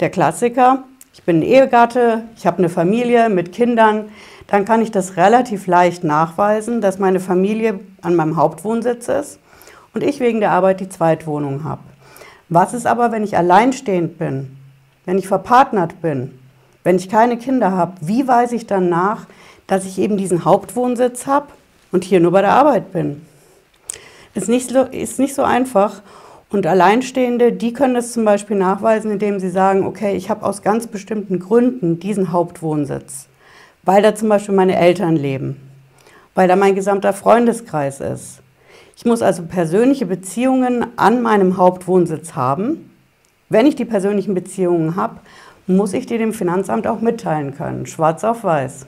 Der 0.00 0.10
Klassiker, 0.10 0.82
ich 1.14 1.22
bin 1.22 1.38
ein 1.38 1.42
Ehegatte, 1.42 2.24
ich 2.36 2.44
habe 2.46 2.58
eine 2.58 2.68
Familie 2.68 3.28
mit 3.28 3.52
Kindern, 3.52 4.06
dann 4.48 4.64
kann 4.64 4.82
ich 4.82 4.90
das 4.90 5.16
relativ 5.16 5.68
leicht 5.68 6.04
nachweisen, 6.04 6.80
dass 6.80 6.98
meine 6.98 7.20
Familie 7.20 7.80
an 8.02 8.16
meinem 8.16 8.36
Hauptwohnsitz 8.36 9.08
ist 9.08 9.38
und 9.94 10.02
ich 10.02 10.18
wegen 10.18 10.40
der 10.40 10.50
Arbeit 10.50 10.80
die 10.80 10.88
Zweitwohnung 10.88 11.62
habe. 11.62 11.82
Was 12.48 12.74
ist 12.74 12.86
aber, 12.86 13.12
wenn 13.12 13.22
ich 13.22 13.36
alleinstehend 13.36 14.18
bin, 14.18 14.56
wenn 15.06 15.18
ich 15.18 15.28
verpartnert 15.28 16.02
bin, 16.02 16.36
wenn 16.82 16.96
ich 16.96 17.08
keine 17.08 17.38
Kinder 17.38 17.70
habe? 17.70 17.94
Wie 18.00 18.26
weise 18.26 18.56
ich 18.56 18.66
dann 18.66 18.88
nach, 18.88 19.26
dass 19.68 19.86
ich 19.86 19.98
eben 19.98 20.16
diesen 20.16 20.44
Hauptwohnsitz 20.44 21.26
habe 21.26 21.46
und 21.94 22.04
hier 22.04 22.20
nur 22.20 22.32
bei 22.32 22.42
der 22.42 22.52
Arbeit 22.52 22.92
bin? 22.92 23.22
Ist 24.34 24.50
nicht 24.50 24.68
so, 24.68 24.82
ist 24.82 25.18
nicht 25.18 25.34
so 25.34 25.42
einfach. 25.42 26.02
Und 26.50 26.66
Alleinstehende, 26.66 27.52
die 27.52 27.72
können 27.72 27.94
das 27.94 28.12
zum 28.12 28.26
Beispiel 28.26 28.58
nachweisen, 28.58 29.10
indem 29.10 29.40
sie 29.40 29.48
sagen, 29.48 29.86
okay, 29.86 30.14
ich 30.14 30.28
habe 30.28 30.44
aus 30.44 30.60
ganz 30.60 30.86
bestimmten 30.86 31.38
Gründen 31.38 31.98
diesen 31.98 32.32
Hauptwohnsitz 32.32 33.28
weil 33.84 34.02
da 34.02 34.14
zum 34.14 34.28
Beispiel 34.28 34.54
meine 34.54 34.76
Eltern 34.76 35.16
leben, 35.16 35.56
weil 36.34 36.48
da 36.48 36.56
mein 36.56 36.74
gesamter 36.74 37.12
Freundeskreis 37.12 38.00
ist. 38.00 38.40
Ich 38.96 39.04
muss 39.04 39.22
also 39.22 39.42
persönliche 39.42 40.06
Beziehungen 40.06 40.86
an 40.96 41.22
meinem 41.22 41.56
Hauptwohnsitz 41.56 42.34
haben. 42.34 42.90
Wenn 43.48 43.66
ich 43.66 43.76
die 43.76 43.84
persönlichen 43.84 44.34
Beziehungen 44.34 44.96
habe, 44.96 45.20
muss 45.66 45.92
ich 45.92 46.06
die 46.06 46.18
dem 46.18 46.32
Finanzamt 46.32 46.86
auch 46.86 47.00
mitteilen 47.00 47.54
können, 47.54 47.86
schwarz 47.86 48.24
auf 48.24 48.44
weiß. 48.44 48.86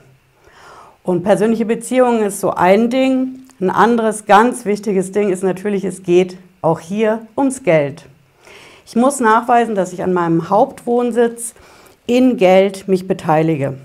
Und 1.07 1.23
persönliche 1.23 1.65
Beziehungen 1.65 2.21
ist 2.21 2.41
so 2.41 2.51
ein 2.51 2.89
Ding. 2.89 3.39
Ein 3.61 3.69
anderes 3.69 4.25
ganz 4.25 4.65
wichtiges 4.65 5.13
Ding 5.13 5.29
ist 5.29 5.41
natürlich, 5.41 5.85
es 5.85 6.03
geht 6.03 6.37
auch 6.61 6.81
hier 6.81 7.25
ums 7.37 7.63
Geld. 7.63 8.03
Ich 8.85 8.97
muss 8.97 9.21
nachweisen, 9.21 9.73
dass 9.73 9.93
ich 9.93 10.03
an 10.03 10.11
meinem 10.11 10.49
Hauptwohnsitz 10.49 11.53
in 12.07 12.35
Geld 12.35 12.89
mich 12.89 13.07
beteilige. 13.07 13.75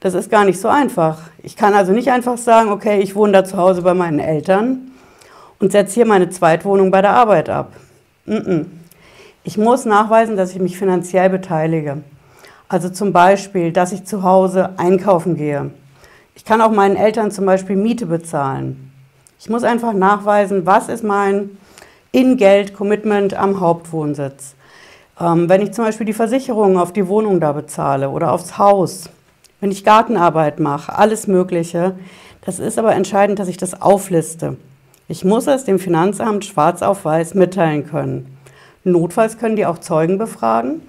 Das 0.00 0.12
ist 0.12 0.30
gar 0.30 0.44
nicht 0.44 0.60
so 0.60 0.68
einfach. 0.68 1.22
Ich 1.42 1.56
kann 1.56 1.72
also 1.72 1.92
nicht 1.92 2.10
einfach 2.10 2.36
sagen, 2.36 2.68
okay, 2.68 3.00
ich 3.00 3.14
wohne 3.14 3.32
da 3.32 3.44
zu 3.46 3.56
Hause 3.56 3.80
bei 3.80 3.94
meinen 3.94 4.18
Eltern 4.18 4.90
und 5.60 5.72
setze 5.72 5.94
hier 5.94 6.06
meine 6.06 6.28
Zweitwohnung 6.28 6.90
bei 6.90 7.00
der 7.00 7.12
Arbeit 7.12 7.48
ab. 7.48 7.72
Ich 9.44 9.56
muss 9.56 9.86
nachweisen, 9.86 10.36
dass 10.36 10.50
ich 10.50 10.60
mich 10.60 10.76
finanziell 10.76 11.30
beteilige. 11.30 12.02
Also 12.70 12.88
zum 12.88 13.12
Beispiel, 13.12 13.70
dass 13.70 13.92
ich 13.92 14.04
zu 14.04 14.22
Hause 14.22 14.70
einkaufen 14.78 15.36
gehe. 15.36 15.70
Ich 16.34 16.46
kann 16.46 16.62
auch 16.62 16.70
meinen 16.70 16.96
Eltern 16.96 17.30
zum 17.30 17.44
Beispiel 17.44 17.76
Miete 17.76 18.06
bezahlen. 18.06 18.92
Ich 19.38 19.50
muss 19.50 19.62
einfach 19.62 19.92
nachweisen, 19.92 20.64
was 20.64 20.88
ist 20.88 21.04
mein 21.04 21.58
In-Geld-Commitment 22.12 23.34
am 23.34 23.60
Hauptwohnsitz. 23.60 24.54
Ähm, 25.20 25.50
wenn 25.50 25.60
ich 25.60 25.72
zum 25.72 25.84
Beispiel 25.84 26.06
die 26.06 26.14
Versicherung 26.14 26.78
auf 26.78 26.94
die 26.94 27.08
Wohnung 27.08 27.40
da 27.40 27.52
bezahle 27.52 28.08
oder 28.08 28.32
aufs 28.32 28.56
Haus 28.56 29.10
wenn 29.60 29.70
ich 29.70 29.84
Gartenarbeit 29.84 30.58
mache, 30.58 30.96
alles 30.96 31.26
Mögliche. 31.26 31.94
Das 32.44 32.58
ist 32.58 32.78
aber 32.78 32.94
entscheidend, 32.94 33.38
dass 33.38 33.48
ich 33.48 33.58
das 33.58 33.80
aufliste. 33.80 34.56
Ich 35.06 35.24
muss 35.24 35.46
es 35.46 35.64
dem 35.64 35.78
Finanzamt 35.78 36.44
schwarz 36.44 36.82
auf 36.82 37.04
weiß 37.04 37.34
mitteilen 37.34 37.86
können. 37.86 38.38
Notfalls 38.84 39.38
können 39.38 39.56
die 39.56 39.66
auch 39.66 39.78
Zeugen 39.78 40.16
befragen. 40.16 40.80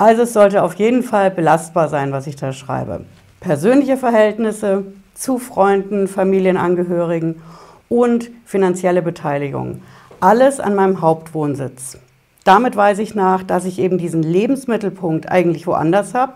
Also 0.00 0.22
es 0.22 0.32
sollte 0.32 0.62
auf 0.62 0.76
jeden 0.76 1.02
Fall 1.02 1.30
belastbar 1.30 1.90
sein, 1.90 2.10
was 2.10 2.26
ich 2.26 2.34
da 2.34 2.54
schreibe. 2.54 3.04
Persönliche 3.40 3.98
Verhältnisse 3.98 4.84
zu 5.12 5.38
Freunden, 5.38 6.08
Familienangehörigen 6.08 7.42
und 7.90 8.30
finanzielle 8.46 9.02
Beteiligung. 9.02 9.82
Alles 10.18 10.58
an 10.58 10.74
meinem 10.74 11.02
Hauptwohnsitz. 11.02 11.98
Damit 12.44 12.76
weise 12.76 13.02
ich 13.02 13.14
nach, 13.14 13.42
dass 13.42 13.66
ich 13.66 13.78
eben 13.78 13.98
diesen 13.98 14.22
Lebensmittelpunkt 14.22 15.30
eigentlich 15.30 15.66
woanders 15.66 16.14
habe 16.14 16.32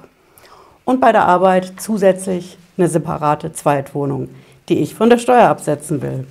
und 0.85 1.01
bei 1.01 1.13
der 1.13 1.25
Arbeit 1.25 1.73
zusätzlich 1.79 2.59
eine 2.77 2.89
separate 2.89 3.55
Zweitwohnung, 3.55 4.29
die 4.69 4.81
ich 4.81 4.95
von 4.95 5.09
der 5.09 5.17
Steuer 5.17 5.49
absetzen 5.49 6.03
will. 6.03 6.27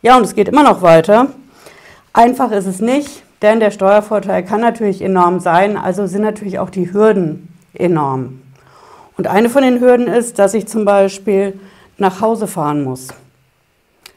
Ja, 0.00 0.16
und 0.16 0.22
es 0.22 0.34
geht 0.34 0.48
immer 0.48 0.62
noch 0.62 0.80
weiter. 0.80 1.26
Einfach 2.14 2.50
ist 2.50 2.64
es 2.64 2.80
nicht, 2.80 3.24
denn 3.42 3.60
der 3.60 3.70
Steuervorteil 3.70 4.44
kann 4.44 4.60
natürlich 4.60 5.02
enorm 5.02 5.40
sein, 5.40 5.76
also 5.76 6.06
sind 6.06 6.22
natürlich 6.22 6.58
auch 6.58 6.70
die 6.70 6.92
Hürden 6.92 7.48
enorm. 7.74 8.40
Und 9.16 9.26
eine 9.26 9.50
von 9.50 9.62
den 9.62 9.80
Hürden 9.80 10.06
ist, 10.06 10.38
dass 10.38 10.54
ich 10.54 10.66
zum 10.66 10.84
Beispiel 10.84 11.58
nach 11.98 12.20
Hause 12.20 12.46
fahren 12.46 12.82
muss. 12.82 13.08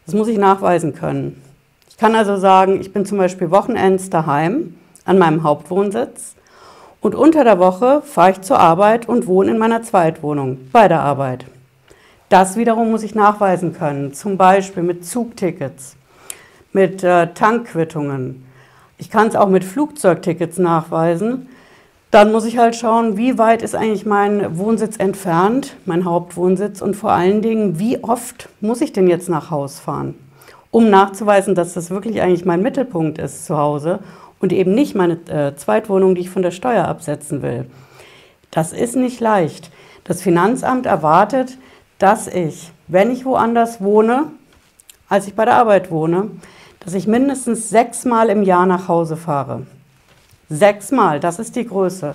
Das 0.06 0.15
muss 0.15 0.27
ich 0.27 0.38
nachweisen 0.38 0.94
können. 0.94 1.42
Ich 1.89 1.98
kann 1.98 2.15
also 2.15 2.38
sagen, 2.38 2.82
ich 2.82 2.92
bin 2.92 3.06
zum 3.06 3.18
Beispiel 3.18 3.51
Wochenends 3.51 4.10
daheim 4.10 4.75
an 5.06 5.18
meinem 5.18 5.44
Hauptwohnsitz 5.44 6.36
und 7.01 7.15
unter 7.15 7.44
der 7.44 7.60
Woche 7.60 8.01
fahre 8.01 8.32
ich 8.32 8.42
zur 8.42 8.60
Arbeit 8.60 9.08
und 9.08 9.27
wohne 9.27 9.51
in 9.51 9.58
meiner 9.58 9.84
Zweitwohnung 9.84 10.70
bei 10.72 10.88
der 10.88 11.01
Arbeit. 11.01 11.46
Das 12.30 12.56
wiederum 12.56 12.92
muss 12.92 13.03
ich 13.03 13.13
nachweisen 13.13 13.74
können, 13.74 14.13
zum 14.13 14.38
Beispiel 14.38 14.84
mit 14.84 15.06
Zugtickets, 15.06 15.96
mit 16.72 17.03
äh, 17.03 17.27
Tankquittungen. 17.34 18.46
Ich 19.03 19.10
kann 19.10 19.27
es 19.27 19.36
auch 19.36 19.50
mit 19.50 19.65
Flugzeugtickets 19.65 20.60
nachweisen. 20.60 21.50
Dann 22.10 22.31
muss 22.31 22.45
ich 22.45 22.57
halt 22.57 22.74
schauen, 22.74 23.17
wie 23.17 23.38
weit 23.38 23.62
ist 23.62 23.75
eigentlich 23.75 24.05
mein 24.05 24.57
Wohnsitz 24.57 24.95
entfernt, 24.95 25.75
mein 25.86 26.05
Hauptwohnsitz 26.05 26.81
und 26.81 26.95
vor 26.95 27.12
allen 27.12 27.41
Dingen, 27.41 27.79
wie 27.79 28.01
oft 28.01 28.48
muss 28.62 28.79
ich 28.79 28.93
denn 28.93 29.10
jetzt 29.10 29.27
nach 29.27 29.51
Haus 29.51 29.77
fahren, 29.77 30.15
um 30.72 30.89
nachzuweisen, 30.89 31.53
dass 31.53 31.74
das 31.74 31.89
wirklich 31.89 32.22
eigentlich 32.22 32.45
mein 32.45 32.62
Mittelpunkt 32.62 33.17
ist 33.17 33.45
zu 33.45 33.57
Hause 33.57 34.00
und 34.39 34.53
eben 34.53 34.74
nicht 34.74 34.95
meine 34.95 35.15
äh, 35.27 35.53
Zweitwohnung, 35.57 36.15
die 36.15 36.22
ich 36.22 36.29
von 36.29 36.41
der 36.41 36.51
Steuer 36.51 36.88
absetzen 36.88 37.41
will. 37.41 37.65
Das 38.51 38.72
ist 38.72 38.95
nicht 38.95 39.19
leicht. 39.19 39.69
Das 40.05 40.22
Finanzamt 40.22 40.86
erwartet, 40.86 41.57
dass 42.00 42.27
ich, 42.27 42.72
wenn 42.88 43.12
ich 43.12 43.25
woanders 43.25 43.81
wohne, 43.81 44.27
als 45.10 45.27
ich 45.27 45.36
bei 45.36 45.43
der 45.43 45.55
Arbeit 45.55 45.91
wohne, 45.91 46.29
dass 46.84 46.94
ich 46.94 47.08
mindestens 47.08 47.70
sechsmal 47.70 48.30
im 48.30 48.44
Jahr 48.44 48.66
nach 48.66 48.88
Hause 48.88 49.18
fahre. 49.18 49.63
Sechsmal, 50.50 51.20
das 51.20 51.40
ist 51.40 51.56
die 51.56 51.66
Größe. 51.66 52.13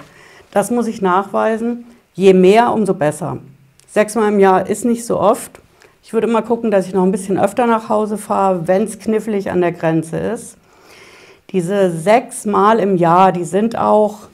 Das 0.50 0.70
muss 0.70 0.86
ich 0.86 1.02
nachweisen. 1.02 1.86
Je 2.14 2.34
mehr, 2.34 2.72
umso 2.72 2.94
besser. 2.94 3.38
Sechsmal 3.90 4.32
im 4.32 4.38
Jahr 4.38 4.68
ist 4.68 4.84
nicht 4.84 5.04
so 5.04 5.18
oft. 5.18 5.60
Ich 6.02 6.12
würde 6.12 6.26
immer 6.26 6.42
gucken, 6.42 6.70
dass 6.70 6.86
ich 6.86 6.94
noch 6.94 7.02
ein 7.02 7.12
bisschen 7.12 7.38
öfter 7.38 7.66
nach 7.66 7.88
Hause 7.88 8.18
fahre, 8.18 8.66
wenn 8.66 8.84
es 8.84 8.98
knifflig 8.98 9.50
an 9.50 9.60
der 9.60 9.72
Grenze 9.72 10.18
ist. 10.18 10.56
Diese 11.50 11.90
sechs 11.90 12.44
Mal 12.44 12.78
im 12.78 12.96
Jahr, 12.96 13.32
die 13.32 13.44
sind 13.44 13.76
auch 13.76 14.28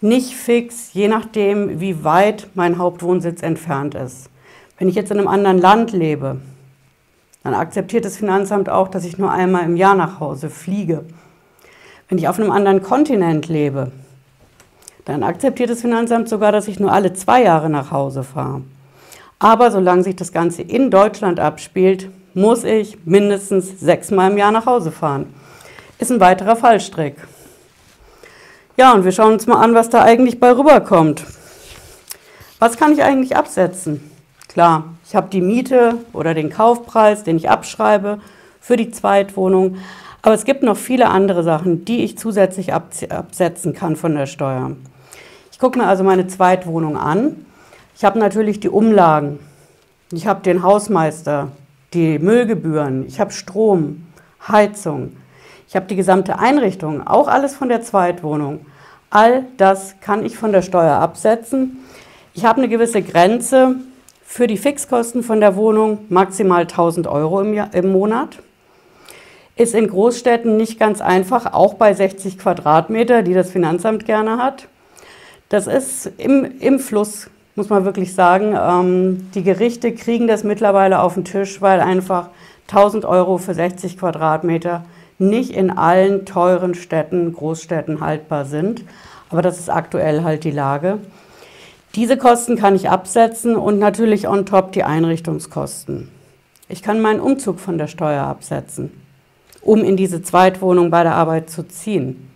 nicht 0.00 0.34
fix, 0.34 0.92
je 0.92 1.08
nachdem, 1.08 1.80
wie 1.80 2.04
weit 2.04 2.48
mein 2.54 2.78
Hauptwohnsitz 2.78 3.42
entfernt 3.42 3.94
ist. 3.94 4.30
Wenn 4.78 4.88
ich 4.88 4.94
jetzt 4.94 5.10
in 5.10 5.18
einem 5.18 5.28
anderen 5.28 5.58
Land 5.58 5.92
lebe, 5.92 6.36
dann 7.42 7.54
akzeptiert 7.54 8.04
das 8.04 8.16
Finanzamt 8.16 8.68
auch, 8.68 8.88
dass 8.88 9.04
ich 9.04 9.18
nur 9.18 9.30
einmal 9.30 9.64
im 9.64 9.76
Jahr 9.76 9.94
nach 9.94 10.20
Hause 10.20 10.50
fliege. 10.50 11.04
Wenn 12.08 12.18
ich 12.18 12.28
auf 12.28 12.38
einem 12.38 12.50
anderen 12.50 12.82
Kontinent 12.82 13.48
lebe, 13.48 13.92
dann 15.04 15.22
akzeptiert 15.22 15.70
das 15.70 15.80
Finanzamt 15.80 16.28
sogar, 16.28 16.52
dass 16.52 16.68
ich 16.68 16.80
nur 16.80 16.92
alle 16.92 17.12
zwei 17.12 17.42
Jahre 17.42 17.70
nach 17.70 17.90
Hause 17.90 18.22
fahre. 18.22 18.62
Aber 19.38 19.70
solange 19.70 20.02
sich 20.02 20.16
das 20.16 20.32
Ganze 20.32 20.62
in 20.62 20.90
Deutschland 20.90 21.40
abspielt, 21.40 22.10
muss 22.34 22.64
ich 22.64 22.98
mindestens 23.06 23.80
sechsmal 23.80 24.30
im 24.30 24.38
Jahr 24.38 24.52
nach 24.52 24.66
Hause 24.66 24.92
fahren 24.92 25.26
ist 26.00 26.10
ein 26.10 26.20
weiterer 26.20 26.56
Fallstrick. 26.56 27.16
Ja, 28.76 28.94
und 28.94 29.04
wir 29.04 29.12
schauen 29.12 29.34
uns 29.34 29.46
mal 29.46 29.62
an, 29.62 29.74
was 29.74 29.90
da 29.90 30.02
eigentlich 30.02 30.40
bei 30.40 30.50
rüberkommt. 30.50 31.24
Was 32.58 32.76
kann 32.76 32.92
ich 32.92 33.02
eigentlich 33.02 33.36
absetzen? 33.36 34.10
Klar, 34.50 34.82
ich 35.06 35.14
habe 35.14 35.28
die 35.30 35.42
Miete 35.42 35.98
oder 36.12 36.34
den 36.34 36.50
Kaufpreis, 36.50 37.22
den 37.22 37.36
ich 37.36 37.48
abschreibe 37.48 38.18
für 38.60 38.76
die 38.76 38.90
Zweitwohnung. 38.90 39.76
Aber 40.22 40.34
es 40.34 40.44
gibt 40.44 40.64
noch 40.64 40.76
viele 40.76 41.06
andere 41.06 41.44
Sachen, 41.44 41.84
die 41.84 42.02
ich 42.02 42.18
zusätzlich 42.18 42.72
absetzen 42.74 43.74
kann 43.74 43.94
von 43.94 44.16
der 44.16 44.26
Steuer. 44.26 44.72
Ich 45.52 45.60
gucke 45.60 45.78
mir 45.78 45.86
also 45.86 46.02
meine 46.02 46.26
Zweitwohnung 46.26 46.96
an. 46.96 47.46
Ich 47.94 48.04
habe 48.04 48.18
natürlich 48.18 48.58
die 48.58 48.68
Umlagen. 48.68 49.38
Ich 50.10 50.26
habe 50.26 50.42
den 50.42 50.64
Hausmeister, 50.64 51.52
die 51.94 52.18
Müllgebühren, 52.18 53.06
ich 53.06 53.20
habe 53.20 53.30
Strom, 53.30 54.04
Heizung, 54.48 55.16
ich 55.68 55.76
habe 55.76 55.86
die 55.86 55.94
gesamte 55.94 56.40
Einrichtung, 56.40 57.06
auch 57.06 57.28
alles 57.28 57.54
von 57.54 57.68
der 57.68 57.82
Zweitwohnung. 57.82 58.66
All 59.10 59.44
das 59.58 59.94
kann 60.00 60.24
ich 60.24 60.36
von 60.36 60.50
der 60.50 60.62
Steuer 60.62 60.96
absetzen. 60.96 61.84
Ich 62.34 62.44
habe 62.44 62.58
eine 62.58 62.68
gewisse 62.68 63.02
Grenze 63.02 63.76
für 64.32 64.46
die 64.46 64.58
Fixkosten 64.58 65.24
von 65.24 65.40
der 65.40 65.56
Wohnung, 65.56 66.06
maximal 66.08 66.60
1000 66.62 67.08
Euro 67.08 67.40
im, 67.40 67.52
Jahr, 67.52 67.74
im 67.74 67.90
Monat. 67.90 68.38
Ist 69.56 69.74
in 69.74 69.88
Großstädten 69.88 70.56
nicht 70.56 70.78
ganz 70.78 71.00
einfach, 71.00 71.52
auch 71.52 71.74
bei 71.74 71.92
60 71.92 72.38
Quadratmeter, 72.38 73.24
die 73.24 73.34
das 73.34 73.50
Finanzamt 73.50 74.06
gerne 74.06 74.38
hat. 74.38 74.68
Das 75.48 75.66
ist 75.66 76.12
im, 76.16 76.46
im 76.60 76.78
Fluss, 76.78 77.28
muss 77.56 77.70
man 77.70 77.84
wirklich 77.84 78.14
sagen. 78.14 78.56
Ähm, 78.56 79.30
die 79.34 79.42
Gerichte 79.42 79.92
kriegen 79.92 80.28
das 80.28 80.44
mittlerweile 80.44 81.00
auf 81.00 81.14
den 81.14 81.24
Tisch, 81.24 81.60
weil 81.60 81.80
einfach 81.80 82.28
1000 82.68 83.04
Euro 83.06 83.36
für 83.36 83.52
60 83.52 83.98
Quadratmeter 83.98 84.84
nicht 85.18 85.50
in 85.50 85.72
allen 85.72 86.24
teuren 86.24 86.76
Städten, 86.76 87.32
Großstädten 87.32 88.00
haltbar 88.00 88.44
sind. 88.44 88.84
Aber 89.28 89.42
das 89.42 89.58
ist 89.58 89.70
aktuell 89.70 90.22
halt 90.22 90.44
die 90.44 90.52
Lage. 90.52 91.00
Diese 91.96 92.16
Kosten 92.16 92.56
kann 92.56 92.76
ich 92.76 92.88
absetzen 92.88 93.56
und 93.56 93.78
natürlich 93.78 94.28
on 94.28 94.46
top 94.46 94.72
die 94.72 94.84
Einrichtungskosten. 94.84 96.08
Ich 96.68 96.82
kann 96.82 97.00
meinen 97.00 97.18
Umzug 97.18 97.58
von 97.58 97.78
der 97.78 97.88
Steuer 97.88 98.24
absetzen, 98.24 98.92
um 99.60 99.82
in 99.82 99.96
diese 99.96 100.22
Zweitwohnung 100.22 100.90
bei 100.90 101.02
der 101.02 101.16
Arbeit 101.16 101.50
zu 101.50 101.64
ziehen. 101.64 102.30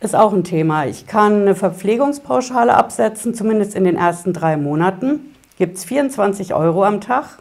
Ist 0.00 0.14
auch 0.14 0.34
ein 0.34 0.44
Thema. 0.44 0.84
Ich 0.84 1.06
kann 1.06 1.42
eine 1.42 1.54
Verpflegungspauschale 1.54 2.74
absetzen, 2.74 3.34
zumindest 3.34 3.74
in 3.74 3.84
den 3.84 3.96
ersten 3.96 4.34
drei 4.34 4.56
Monaten. 4.58 5.34
Gibt 5.56 5.78
es 5.78 5.84
24 5.86 6.52
Euro 6.52 6.84
am 6.84 7.00
Tag 7.00 7.38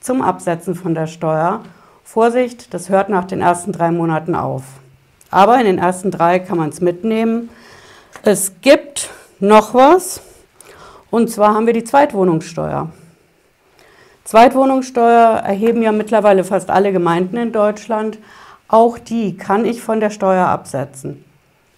zum 0.00 0.22
Absetzen 0.22 0.76
von 0.76 0.94
der 0.94 1.08
Steuer 1.08 1.62
Vorsicht, 2.04 2.72
das 2.72 2.88
hört 2.88 3.10
nach 3.10 3.26
den 3.26 3.42
ersten 3.42 3.70
drei 3.70 3.90
Monaten 3.90 4.34
auf. 4.34 4.62
Aber 5.30 5.58
in 5.58 5.66
den 5.66 5.76
ersten 5.76 6.10
drei 6.10 6.38
kann 6.38 6.56
man 6.56 6.70
es 6.70 6.80
mitnehmen. 6.80 7.50
Es 8.22 8.52
gibt 8.62 9.10
noch 9.40 9.74
was, 9.74 10.22
und 11.10 11.30
zwar 11.30 11.54
haben 11.54 11.66
wir 11.66 11.72
die 11.72 11.84
Zweitwohnungssteuer. 11.84 12.90
Zweitwohnungssteuer 14.24 15.38
erheben 15.38 15.82
ja 15.82 15.92
mittlerweile 15.92 16.44
fast 16.44 16.70
alle 16.70 16.92
Gemeinden 16.92 17.36
in 17.38 17.52
Deutschland. 17.52 18.18
Auch 18.68 18.98
die 18.98 19.36
kann 19.36 19.64
ich 19.64 19.80
von 19.80 20.00
der 20.00 20.10
Steuer 20.10 20.46
absetzen. 20.46 21.24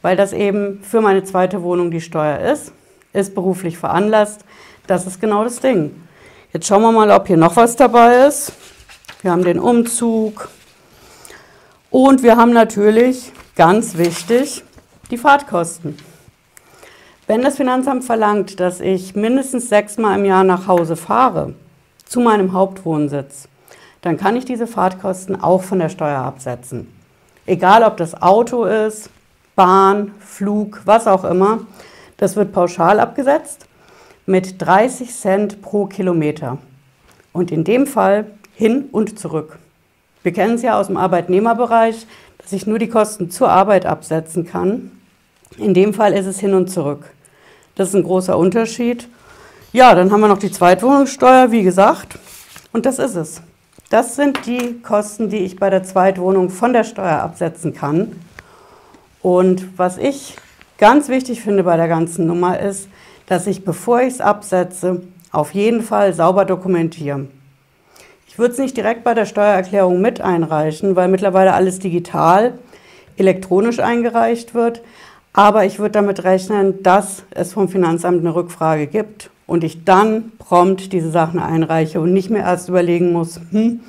weil 0.03 0.17
das 0.17 0.33
eben 0.33 0.83
für 0.83 1.01
meine 1.01 1.25
zweite 1.25 1.63
Wohnung 1.63 1.91
die 1.91 2.01
Steuer 2.01 2.39
ist, 2.39 2.73
ist 3.13 3.35
beruflich 3.35 3.77
veranlasst. 3.77 4.45
Das 4.87 5.07
ist 5.07 5.21
genau 5.21 5.45
das 5.45 5.61
Ding. 5.61 5.95
Jetzt 6.53 6.67
schauen 6.67 6.83
wir 6.83 6.93
mal, 6.93 7.11
ob 7.11 7.27
hier 7.27 7.37
noch 7.37 7.57
was 7.57 7.77
dabei 7.77 8.27
ist. 8.27 8.53
Wir 9.23 9.31
haben 9.31 9.45
den 9.45 9.59
Umzug 9.61 10.49
und 11.91 12.23
wir 12.23 12.37
haben 12.37 12.53
natürlich, 12.53 13.33
ganz 13.57 13.99
wichtig, 13.99 14.65
die 15.11 15.19
Fahrtkosten. 15.19 15.97
Wenn 17.31 17.43
das 17.43 17.59
Finanzamt 17.59 18.03
verlangt, 18.03 18.59
dass 18.59 18.81
ich 18.81 19.15
mindestens 19.15 19.69
sechsmal 19.69 20.19
im 20.19 20.25
Jahr 20.25 20.43
nach 20.43 20.67
Hause 20.67 20.97
fahre, 20.97 21.55
zu 22.05 22.19
meinem 22.19 22.53
Hauptwohnsitz, 22.55 23.47
dann 24.03 24.17
kann 24.17 24.35
ich 24.35 24.45
diese 24.47 24.67
Fahrtkosten 24.67 25.41
auch 25.41 25.63
von 25.63 25.79
der 25.79 25.91
Steuer 25.91 26.19
absetzen. 26.19 26.93
Egal 27.47 27.85
ob 27.85 27.99
das 27.99 28.21
Auto 28.21 28.65
ist, 28.65 29.11
Bahn, 29.55 30.11
Flug, 30.19 30.81
was 30.87 31.07
auch 31.07 31.23
immer, 31.23 31.61
das 32.17 32.35
wird 32.35 32.51
pauschal 32.51 32.99
abgesetzt 32.99 33.67
mit 34.27 34.61
30 34.61 35.15
Cent 35.15 35.63
pro 35.63 35.87
Kilometer. 35.87 36.59
Und 37.33 37.53
in 37.53 37.63
dem 37.63 37.87
Fall 37.87 38.27
hin 38.57 38.89
und 38.91 39.21
zurück. 39.21 39.61
Wir 40.25 40.33
kennen 40.33 40.57
es 40.57 40.63
ja 40.63 40.81
aus 40.81 40.89
dem 40.89 40.97
Arbeitnehmerbereich, 40.97 42.09
dass 42.39 42.53
ich 42.53 42.67
nur 42.67 42.81
die 42.81 42.89
Kosten 42.89 43.31
zur 43.31 43.51
Arbeit 43.51 43.87
absetzen 43.87 44.47
kann. 44.49 44.91
In 45.59 45.75
dem 45.75 45.95
Fall 45.95 46.13
ist 46.13 46.27
es 46.27 46.41
hin 46.41 46.55
und 46.55 46.69
zurück. 46.73 47.05
Das 47.75 47.89
ist 47.89 47.95
ein 47.95 48.03
großer 48.03 48.37
Unterschied. 48.37 49.09
Ja, 49.73 49.95
dann 49.95 50.11
haben 50.11 50.21
wir 50.21 50.29
noch 50.29 50.39
die 50.39 50.51
Zweitwohnungssteuer, 50.51 51.53
wie 51.53 51.63
gesagt. 51.63 52.19
Und 52.73 52.87
das 52.87 52.99
ist 52.99 53.15
es. 53.15 53.43
Das 53.89 54.17
sind 54.17 54.47
die 54.47 54.81
Kosten, 54.83 55.31
die 55.31 55.39
ich 55.39 55.57
bei 55.57 55.71
der 55.71 55.83
Zweitwohnung 55.83 56.51
von 56.51 56.73
der 56.73 56.85
Steuer 56.85 57.21
absetzen 57.21 57.75
kann. 57.75 58.13
Und 59.23 59.79
was 59.79 59.99
ich 59.99 60.37
ganz 60.79 61.09
wichtig 61.09 61.43
finde 61.43 61.65
bei 61.65 61.77
der 61.77 61.89
ganzen 61.89 62.27
Nummer 62.27 62.59
ist, 62.61 62.89
dass 63.27 63.47
ich, 63.47 63.65
bevor 63.65 64.01
ich 64.01 64.15
es 64.15 64.21
absetze, 64.21 65.03
auf 65.33 65.55
jeden 65.55 65.83
Fall 65.83 66.15
sauber 66.15 66.45
dokumentiere. 66.45 67.27
Ich 68.27 68.39
würde 68.39 68.53
es 68.53 68.59
nicht 68.59 68.77
direkt 68.77 69.05
bei 69.05 69.15
der 69.15 69.27
Steuererklärung 69.27 70.01
mit 70.01 70.21
einreichen, 70.21 70.97
weil 70.97 71.09
mittlerweile 71.09 71.53
alles 71.53 71.79
digital, 71.79 72.55
elektronisch 73.17 73.81
eingereicht 73.81 74.55
wird. 74.55 74.83
Aber 75.33 75.65
ich 75.65 75.79
würde 75.79 75.93
damit 75.93 76.25
rechnen, 76.25 76.83
dass 76.83 77.23
es 77.31 77.53
vom 77.53 77.69
Finanzamt 77.69 78.21
eine 78.21 78.35
Rückfrage 78.35 78.87
gibt 78.87 79.31
und 79.47 79.65
ich 79.65 79.85
dann 79.85 80.33
prompt 80.39 80.93
diese 80.93 81.11
Sachen 81.11 81.41
einreiche 81.41 82.01
und 82.01 82.13
nicht 82.13 82.31
mehr 82.31 82.43
erst 82.43 82.69
überlegen 82.69 83.13
muss, 83.13 83.41
hm, 83.51 83.81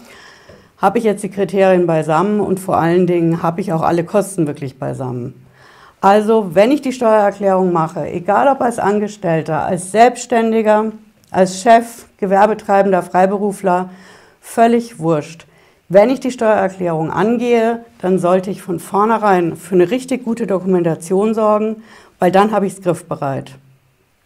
habe 0.78 0.98
ich 0.98 1.04
jetzt 1.04 1.24
die 1.24 1.30
Kriterien 1.30 1.88
beisammen 1.88 2.40
und 2.40 2.60
vor 2.60 2.78
allen 2.78 3.08
Dingen 3.08 3.44
habe 3.44 3.62
ich 3.62 3.74
auch 3.74 3.82
alle 3.82 4.04
Kosten 4.04 4.48
wirklich 4.48 4.80
beisammen. 4.80 5.34
Also, 6.00 6.56
wenn 6.56 6.72
ich 6.72 6.82
die 6.82 6.94
Steuererklärung 6.94 7.72
mache, 7.72 8.08
egal 8.10 8.48
ob 8.48 8.62
als 8.62 8.80
Angestellter, 8.80 9.64
als 9.64 9.92
Selbstständiger, 9.92 10.92
als 11.30 11.62
Chef, 11.62 12.08
Gewerbetreibender, 12.18 13.04
Freiberufler, 13.04 13.92
völlig 14.42 14.98
wurscht. 14.98 15.46
Wenn 15.94 16.10
ich 16.10 16.22
die 16.22 16.32
Steuererklärung 16.32 17.12
angehe, 17.12 17.84
dann 18.00 18.18
sollte 18.18 18.50
ich 18.50 18.62
von 18.62 18.80
vornherein 18.80 19.58
für 19.58 19.76
eine 19.76 19.92
richtig 19.92 20.24
gute 20.24 20.48
Dokumentation 20.48 21.34
sorgen, 21.34 21.84
weil 22.18 22.32
dann 22.32 22.54
habe 22.54 22.66
ich 22.66 22.72
es 22.76 22.82
griffbereit. 22.82 23.58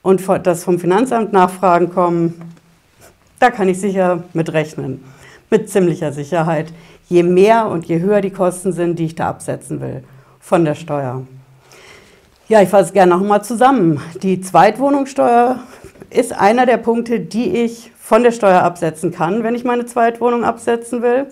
Und 0.03 0.21
dass 0.43 0.63
vom 0.63 0.77
Finanzamt 0.77 1.33
Nachfragen 1.33 1.91
kommen, 1.91 2.39
da 3.39 3.49
kann 3.49 3.67
ich 3.67 3.79
sicher 3.79 4.25
mit 4.33 4.53
rechnen. 4.53 5.03
Mit 5.49 5.67
ziemlicher 5.71 6.11
Sicherheit. 6.11 6.71
Je 7.09 7.23
mehr 7.23 7.65
und 7.65 7.85
je 7.85 7.99
höher 7.99 8.21
die 8.21 8.29
Kosten 8.29 8.71
sind, 8.71 8.99
die 8.99 9.05
ich 9.05 9.15
da 9.15 9.29
absetzen 9.29 9.81
will 9.81 10.03
von 10.39 10.65
der 10.65 10.75
Steuer. 10.75 11.23
Ja, 12.47 12.61
ich 12.61 12.69
fasse 12.69 12.93
gerne 12.93 13.15
nochmal 13.15 13.43
zusammen. 13.43 13.99
Die 14.21 14.39
Zweitwohnungssteuer 14.39 15.61
ist 16.11 16.31
einer 16.31 16.67
der 16.67 16.77
Punkte, 16.77 17.19
die 17.19 17.49
ich 17.49 17.91
von 17.99 18.21
der 18.21 18.29
Steuer 18.29 18.61
absetzen 18.61 19.11
kann, 19.11 19.41
wenn 19.41 19.55
ich 19.55 19.63
meine 19.63 19.87
Zweitwohnung 19.87 20.43
absetzen 20.43 21.01
will. 21.01 21.25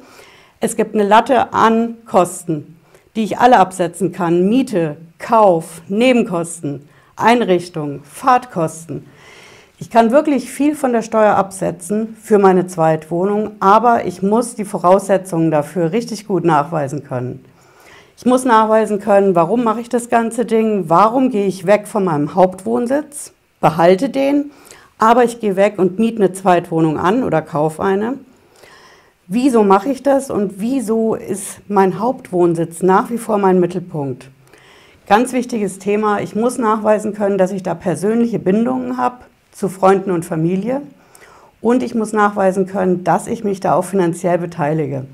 Es 0.59 0.75
gibt 0.75 0.95
eine 0.95 1.03
Latte 1.03 1.53
an 1.53 1.97
Kosten, 2.07 2.79
die 3.15 3.23
ich 3.25 3.37
alle 3.37 3.59
absetzen 3.59 4.11
kann. 4.11 4.49
Miete, 4.49 4.97
Kauf, 5.19 5.83
Nebenkosten, 5.87 6.89
Einrichtung, 7.15 8.01
Fahrtkosten. 8.03 9.05
Ich 9.77 9.91
kann 9.91 10.09
wirklich 10.09 10.49
viel 10.49 10.75
von 10.75 10.93
der 10.93 11.03
Steuer 11.03 11.35
absetzen 11.35 12.17
für 12.19 12.39
meine 12.39 12.65
Zweitwohnung, 12.65 13.51
aber 13.59 14.07
ich 14.07 14.23
muss 14.23 14.55
die 14.55 14.65
Voraussetzungen 14.65 15.51
dafür 15.51 15.91
richtig 15.91 16.25
gut 16.25 16.43
nachweisen 16.43 17.03
können. 17.03 17.45
Ich 18.17 18.25
muss 18.25 18.45
nachweisen 18.45 18.99
können, 18.99 19.35
warum 19.35 19.63
mache 19.63 19.81
ich 19.81 19.89
das 19.89 20.09
ganze 20.09 20.45
Ding, 20.45 20.85
warum 20.87 21.29
gehe 21.29 21.47
ich 21.47 21.65
weg 21.65 21.87
von 21.87 22.03
meinem 22.03 22.35
Hauptwohnsitz, 22.35 23.33
behalte 23.59 24.09
den 24.09 24.51
aber 25.03 25.25
ich 25.25 25.41
gehe 25.41 25.57
weg 25.57 25.79
und 25.79 25.99
miete 25.99 26.23
eine 26.23 26.31
Zweitwohnung 26.31 26.97
an 26.97 27.23
oder 27.23 27.41
kaufe 27.41 27.83
eine. 27.83 28.19
Wieso 29.27 29.63
mache 29.63 29.89
ich 29.89 30.01
das 30.01 30.31
und 30.31 30.61
wieso 30.61 31.15
ist 31.15 31.59
mein 31.67 31.99
Hauptwohnsitz 31.99 32.81
nach 32.83 33.09
wie 33.09 33.17
vor 33.17 33.37
mein 33.37 33.59
Mittelpunkt? 33.59 34.29
Ganz 35.05 35.33
wichtiges 35.33 35.79
Thema, 35.79 36.21
ich 36.21 36.35
muss 36.35 36.57
nachweisen 36.57 37.13
können, 37.13 37.37
dass 37.37 37.51
ich 37.51 37.63
da 37.63 37.73
persönliche 37.73 38.39
Bindungen 38.39 38.95
habe 38.95 39.25
zu 39.51 39.67
Freunden 39.67 40.11
und 40.11 40.23
Familie 40.23 40.81
und 41.59 41.83
ich 41.83 41.95
muss 41.95 42.13
nachweisen 42.13 42.65
können, 42.65 43.03
dass 43.03 43.27
ich 43.27 43.43
mich 43.43 43.59
da 43.59 43.75
auch 43.75 43.83
finanziell 43.83 44.37
beteilige 44.37 45.05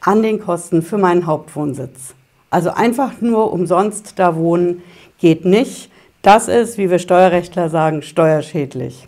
an 0.00 0.22
den 0.22 0.40
Kosten 0.40 0.82
für 0.82 0.98
meinen 0.98 1.26
Hauptwohnsitz. 1.26 2.14
Also 2.50 2.70
einfach 2.70 3.20
nur 3.20 3.52
umsonst 3.52 4.18
da 4.18 4.36
wohnen 4.36 4.82
geht 5.18 5.44
nicht. 5.44 5.90
Das 6.22 6.48
ist, 6.48 6.78
wie 6.78 6.90
wir 6.90 6.98
Steuerrechtler 6.98 7.68
sagen, 7.68 8.02
steuerschädlich. 8.02 9.06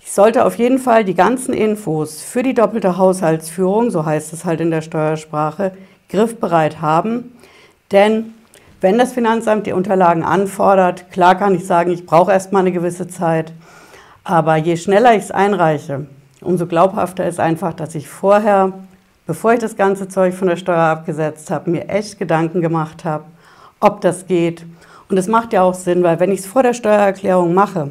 Ich 0.00 0.12
sollte 0.12 0.44
auf 0.44 0.56
jeden 0.56 0.78
Fall 0.78 1.04
die 1.04 1.14
ganzen 1.14 1.54
Infos 1.54 2.22
für 2.22 2.42
die 2.42 2.54
doppelte 2.54 2.98
Haushaltsführung, 2.98 3.90
so 3.90 4.04
heißt 4.04 4.32
es 4.32 4.44
halt 4.44 4.60
in 4.60 4.70
der 4.70 4.82
Steuersprache, 4.82 5.72
griffbereit 6.10 6.80
haben. 6.80 7.32
Denn 7.90 8.34
wenn 8.80 8.98
das 8.98 9.14
Finanzamt 9.14 9.66
die 9.66 9.72
Unterlagen 9.72 10.24
anfordert, 10.24 11.10
klar 11.10 11.36
kann 11.36 11.54
ich 11.54 11.66
sagen, 11.66 11.90
ich 11.90 12.04
brauche 12.04 12.32
erstmal 12.32 12.60
eine 12.60 12.72
gewisse 12.72 13.08
Zeit. 13.08 13.52
Aber 14.24 14.56
je 14.56 14.76
schneller 14.76 15.14
ich 15.14 15.24
es 15.24 15.30
einreiche, 15.30 16.06
umso 16.42 16.66
glaubhafter 16.66 17.26
ist 17.26 17.40
einfach, 17.40 17.72
dass 17.72 17.94
ich 17.94 18.08
vorher, 18.08 18.74
bevor 19.26 19.54
ich 19.54 19.60
das 19.60 19.76
ganze 19.76 20.08
Zeug 20.08 20.34
von 20.34 20.48
der 20.48 20.56
Steuer 20.56 20.78
abgesetzt 20.78 21.50
habe, 21.50 21.70
mir 21.70 21.88
echt 21.88 22.18
Gedanken 22.18 22.60
gemacht 22.60 23.04
habe, 23.04 23.24
ob 23.80 24.00
das 24.00 24.26
geht. 24.26 24.64
Und 25.08 25.16
es 25.16 25.28
macht 25.28 25.52
ja 25.52 25.62
auch 25.62 25.74
Sinn, 25.74 26.02
weil 26.02 26.20
wenn 26.20 26.32
ich 26.32 26.40
es 26.40 26.46
vor 26.46 26.62
der 26.62 26.74
Steuererklärung 26.74 27.54
mache, 27.54 27.90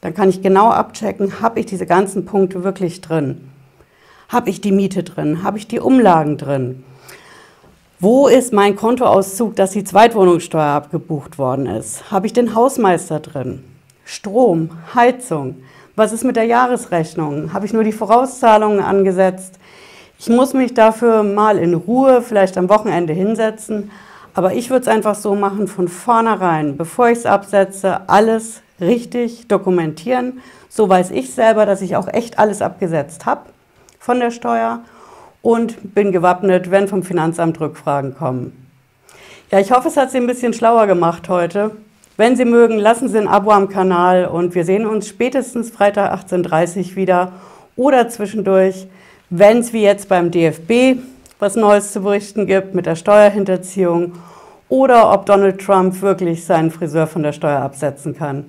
dann 0.00 0.14
kann 0.14 0.28
ich 0.28 0.42
genau 0.42 0.70
abchecken, 0.70 1.40
habe 1.40 1.60
ich 1.60 1.66
diese 1.66 1.86
ganzen 1.86 2.24
Punkte 2.24 2.64
wirklich 2.64 3.00
drin? 3.00 3.48
Habe 4.28 4.50
ich 4.50 4.60
die 4.60 4.72
Miete 4.72 5.02
drin? 5.02 5.42
Habe 5.42 5.58
ich 5.58 5.66
die 5.66 5.80
Umlagen 5.80 6.36
drin? 6.36 6.84
Wo 8.00 8.28
ist 8.28 8.52
mein 8.52 8.76
Kontoauszug, 8.76 9.56
dass 9.56 9.72
die 9.72 9.82
Zweitwohnungssteuer 9.82 10.62
abgebucht 10.62 11.38
worden 11.38 11.66
ist? 11.66 12.12
Habe 12.12 12.26
ich 12.26 12.32
den 12.32 12.54
Hausmeister 12.54 13.18
drin? 13.18 13.64
Strom, 14.04 14.70
Heizung. 14.94 15.56
Was 15.96 16.12
ist 16.12 16.22
mit 16.22 16.36
der 16.36 16.44
Jahresrechnung? 16.44 17.52
Habe 17.52 17.66
ich 17.66 17.72
nur 17.72 17.82
die 17.82 17.92
Vorauszahlungen 17.92 18.80
angesetzt? 18.80 19.58
Ich 20.20 20.28
muss 20.28 20.52
mich 20.52 20.74
dafür 20.74 21.22
mal 21.22 21.58
in 21.58 21.74
Ruhe, 21.74 22.22
vielleicht 22.22 22.58
am 22.58 22.68
Wochenende 22.68 23.12
hinsetzen. 23.12 23.92
Aber 24.34 24.52
ich 24.52 24.68
würde 24.68 24.82
es 24.82 24.88
einfach 24.88 25.14
so 25.14 25.36
machen, 25.36 25.68
von 25.68 25.86
vornherein, 25.86 26.76
bevor 26.76 27.08
ich 27.08 27.18
es 27.18 27.26
absetze, 27.26 28.08
alles 28.08 28.62
richtig 28.80 29.46
dokumentieren. 29.46 30.40
So 30.68 30.88
weiß 30.88 31.12
ich 31.12 31.32
selber, 31.32 31.66
dass 31.66 31.82
ich 31.82 31.94
auch 31.94 32.08
echt 32.08 32.38
alles 32.38 32.62
abgesetzt 32.62 33.26
habe 33.26 33.42
von 34.00 34.18
der 34.18 34.32
Steuer 34.32 34.80
und 35.40 35.94
bin 35.94 36.10
gewappnet, 36.10 36.72
wenn 36.72 36.88
vom 36.88 37.04
Finanzamt 37.04 37.60
Rückfragen 37.60 38.16
kommen. 38.16 38.68
Ja, 39.52 39.60
ich 39.60 39.70
hoffe, 39.70 39.86
es 39.86 39.96
hat 39.96 40.10
Sie 40.10 40.18
ein 40.18 40.26
bisschen 40.26 40.52
schlauer 40.52 40.88
gemacht 40.88 41.28
heute. 41.28 41.70
Wenn 42.16 42.34
Sie 42.34 42.44
mögen, 42.44 42.78
lassen 42.78 43.08
Sie 43.08 43.18
ein 43.18 43.28
Abo 43.28 43.52
am 43.52 43.68
Kanal 43.68 44.26
und 44.26 44.56
wir 44.56 44.64
sehen 44.64 44.84
uns 44.84 45.06
spätestens 45.06 45.70
Freitag 45.70 46.12
18.30 46.12 46.90
Uhr 46.90 46.96
wieder 46.96 47.32
oder 47.76 48.08
zwischendurch, 48.08 48.88
wenn 49.30 49.58
es 49.58 49.72
wie 49.72 49.82
jetzt 49.82 50.08
beim 50.08 50.30
DFB 50.30 50.98
was 51.38 51.54
Neues 51.54 51.92
zu 51.92 52.00
berichten 52.00 52.46
gibt 52.46 52.74
mit 52.74 52.86
der 52.86 52.96
Steuerhinterziehung 52.96 54.14
oder 54.68 55.12
ob 55.12 55.26
Donald 55.26 55.60
Trump 55.60 56.00
wirklich 56.02 56.44
seinen 56.44 56.70
Friseur 56.70 57.06
von 57.06 57.22
der 57.22 57.32
Steuer 57.32 57.60
absetzen 57.60 58.16
kann. 58.16 58.44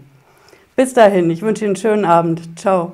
Bis 0.76 0.94
dahin, 0.94 1.30
ich 1.30 1.42
wünsche 1.42 1.66
Ihnen 1.66 1.76
einen 1.76 1.82
schönen 1.82 2.06
Abend. 2.06 2.58
Ciao. 2.58 2.94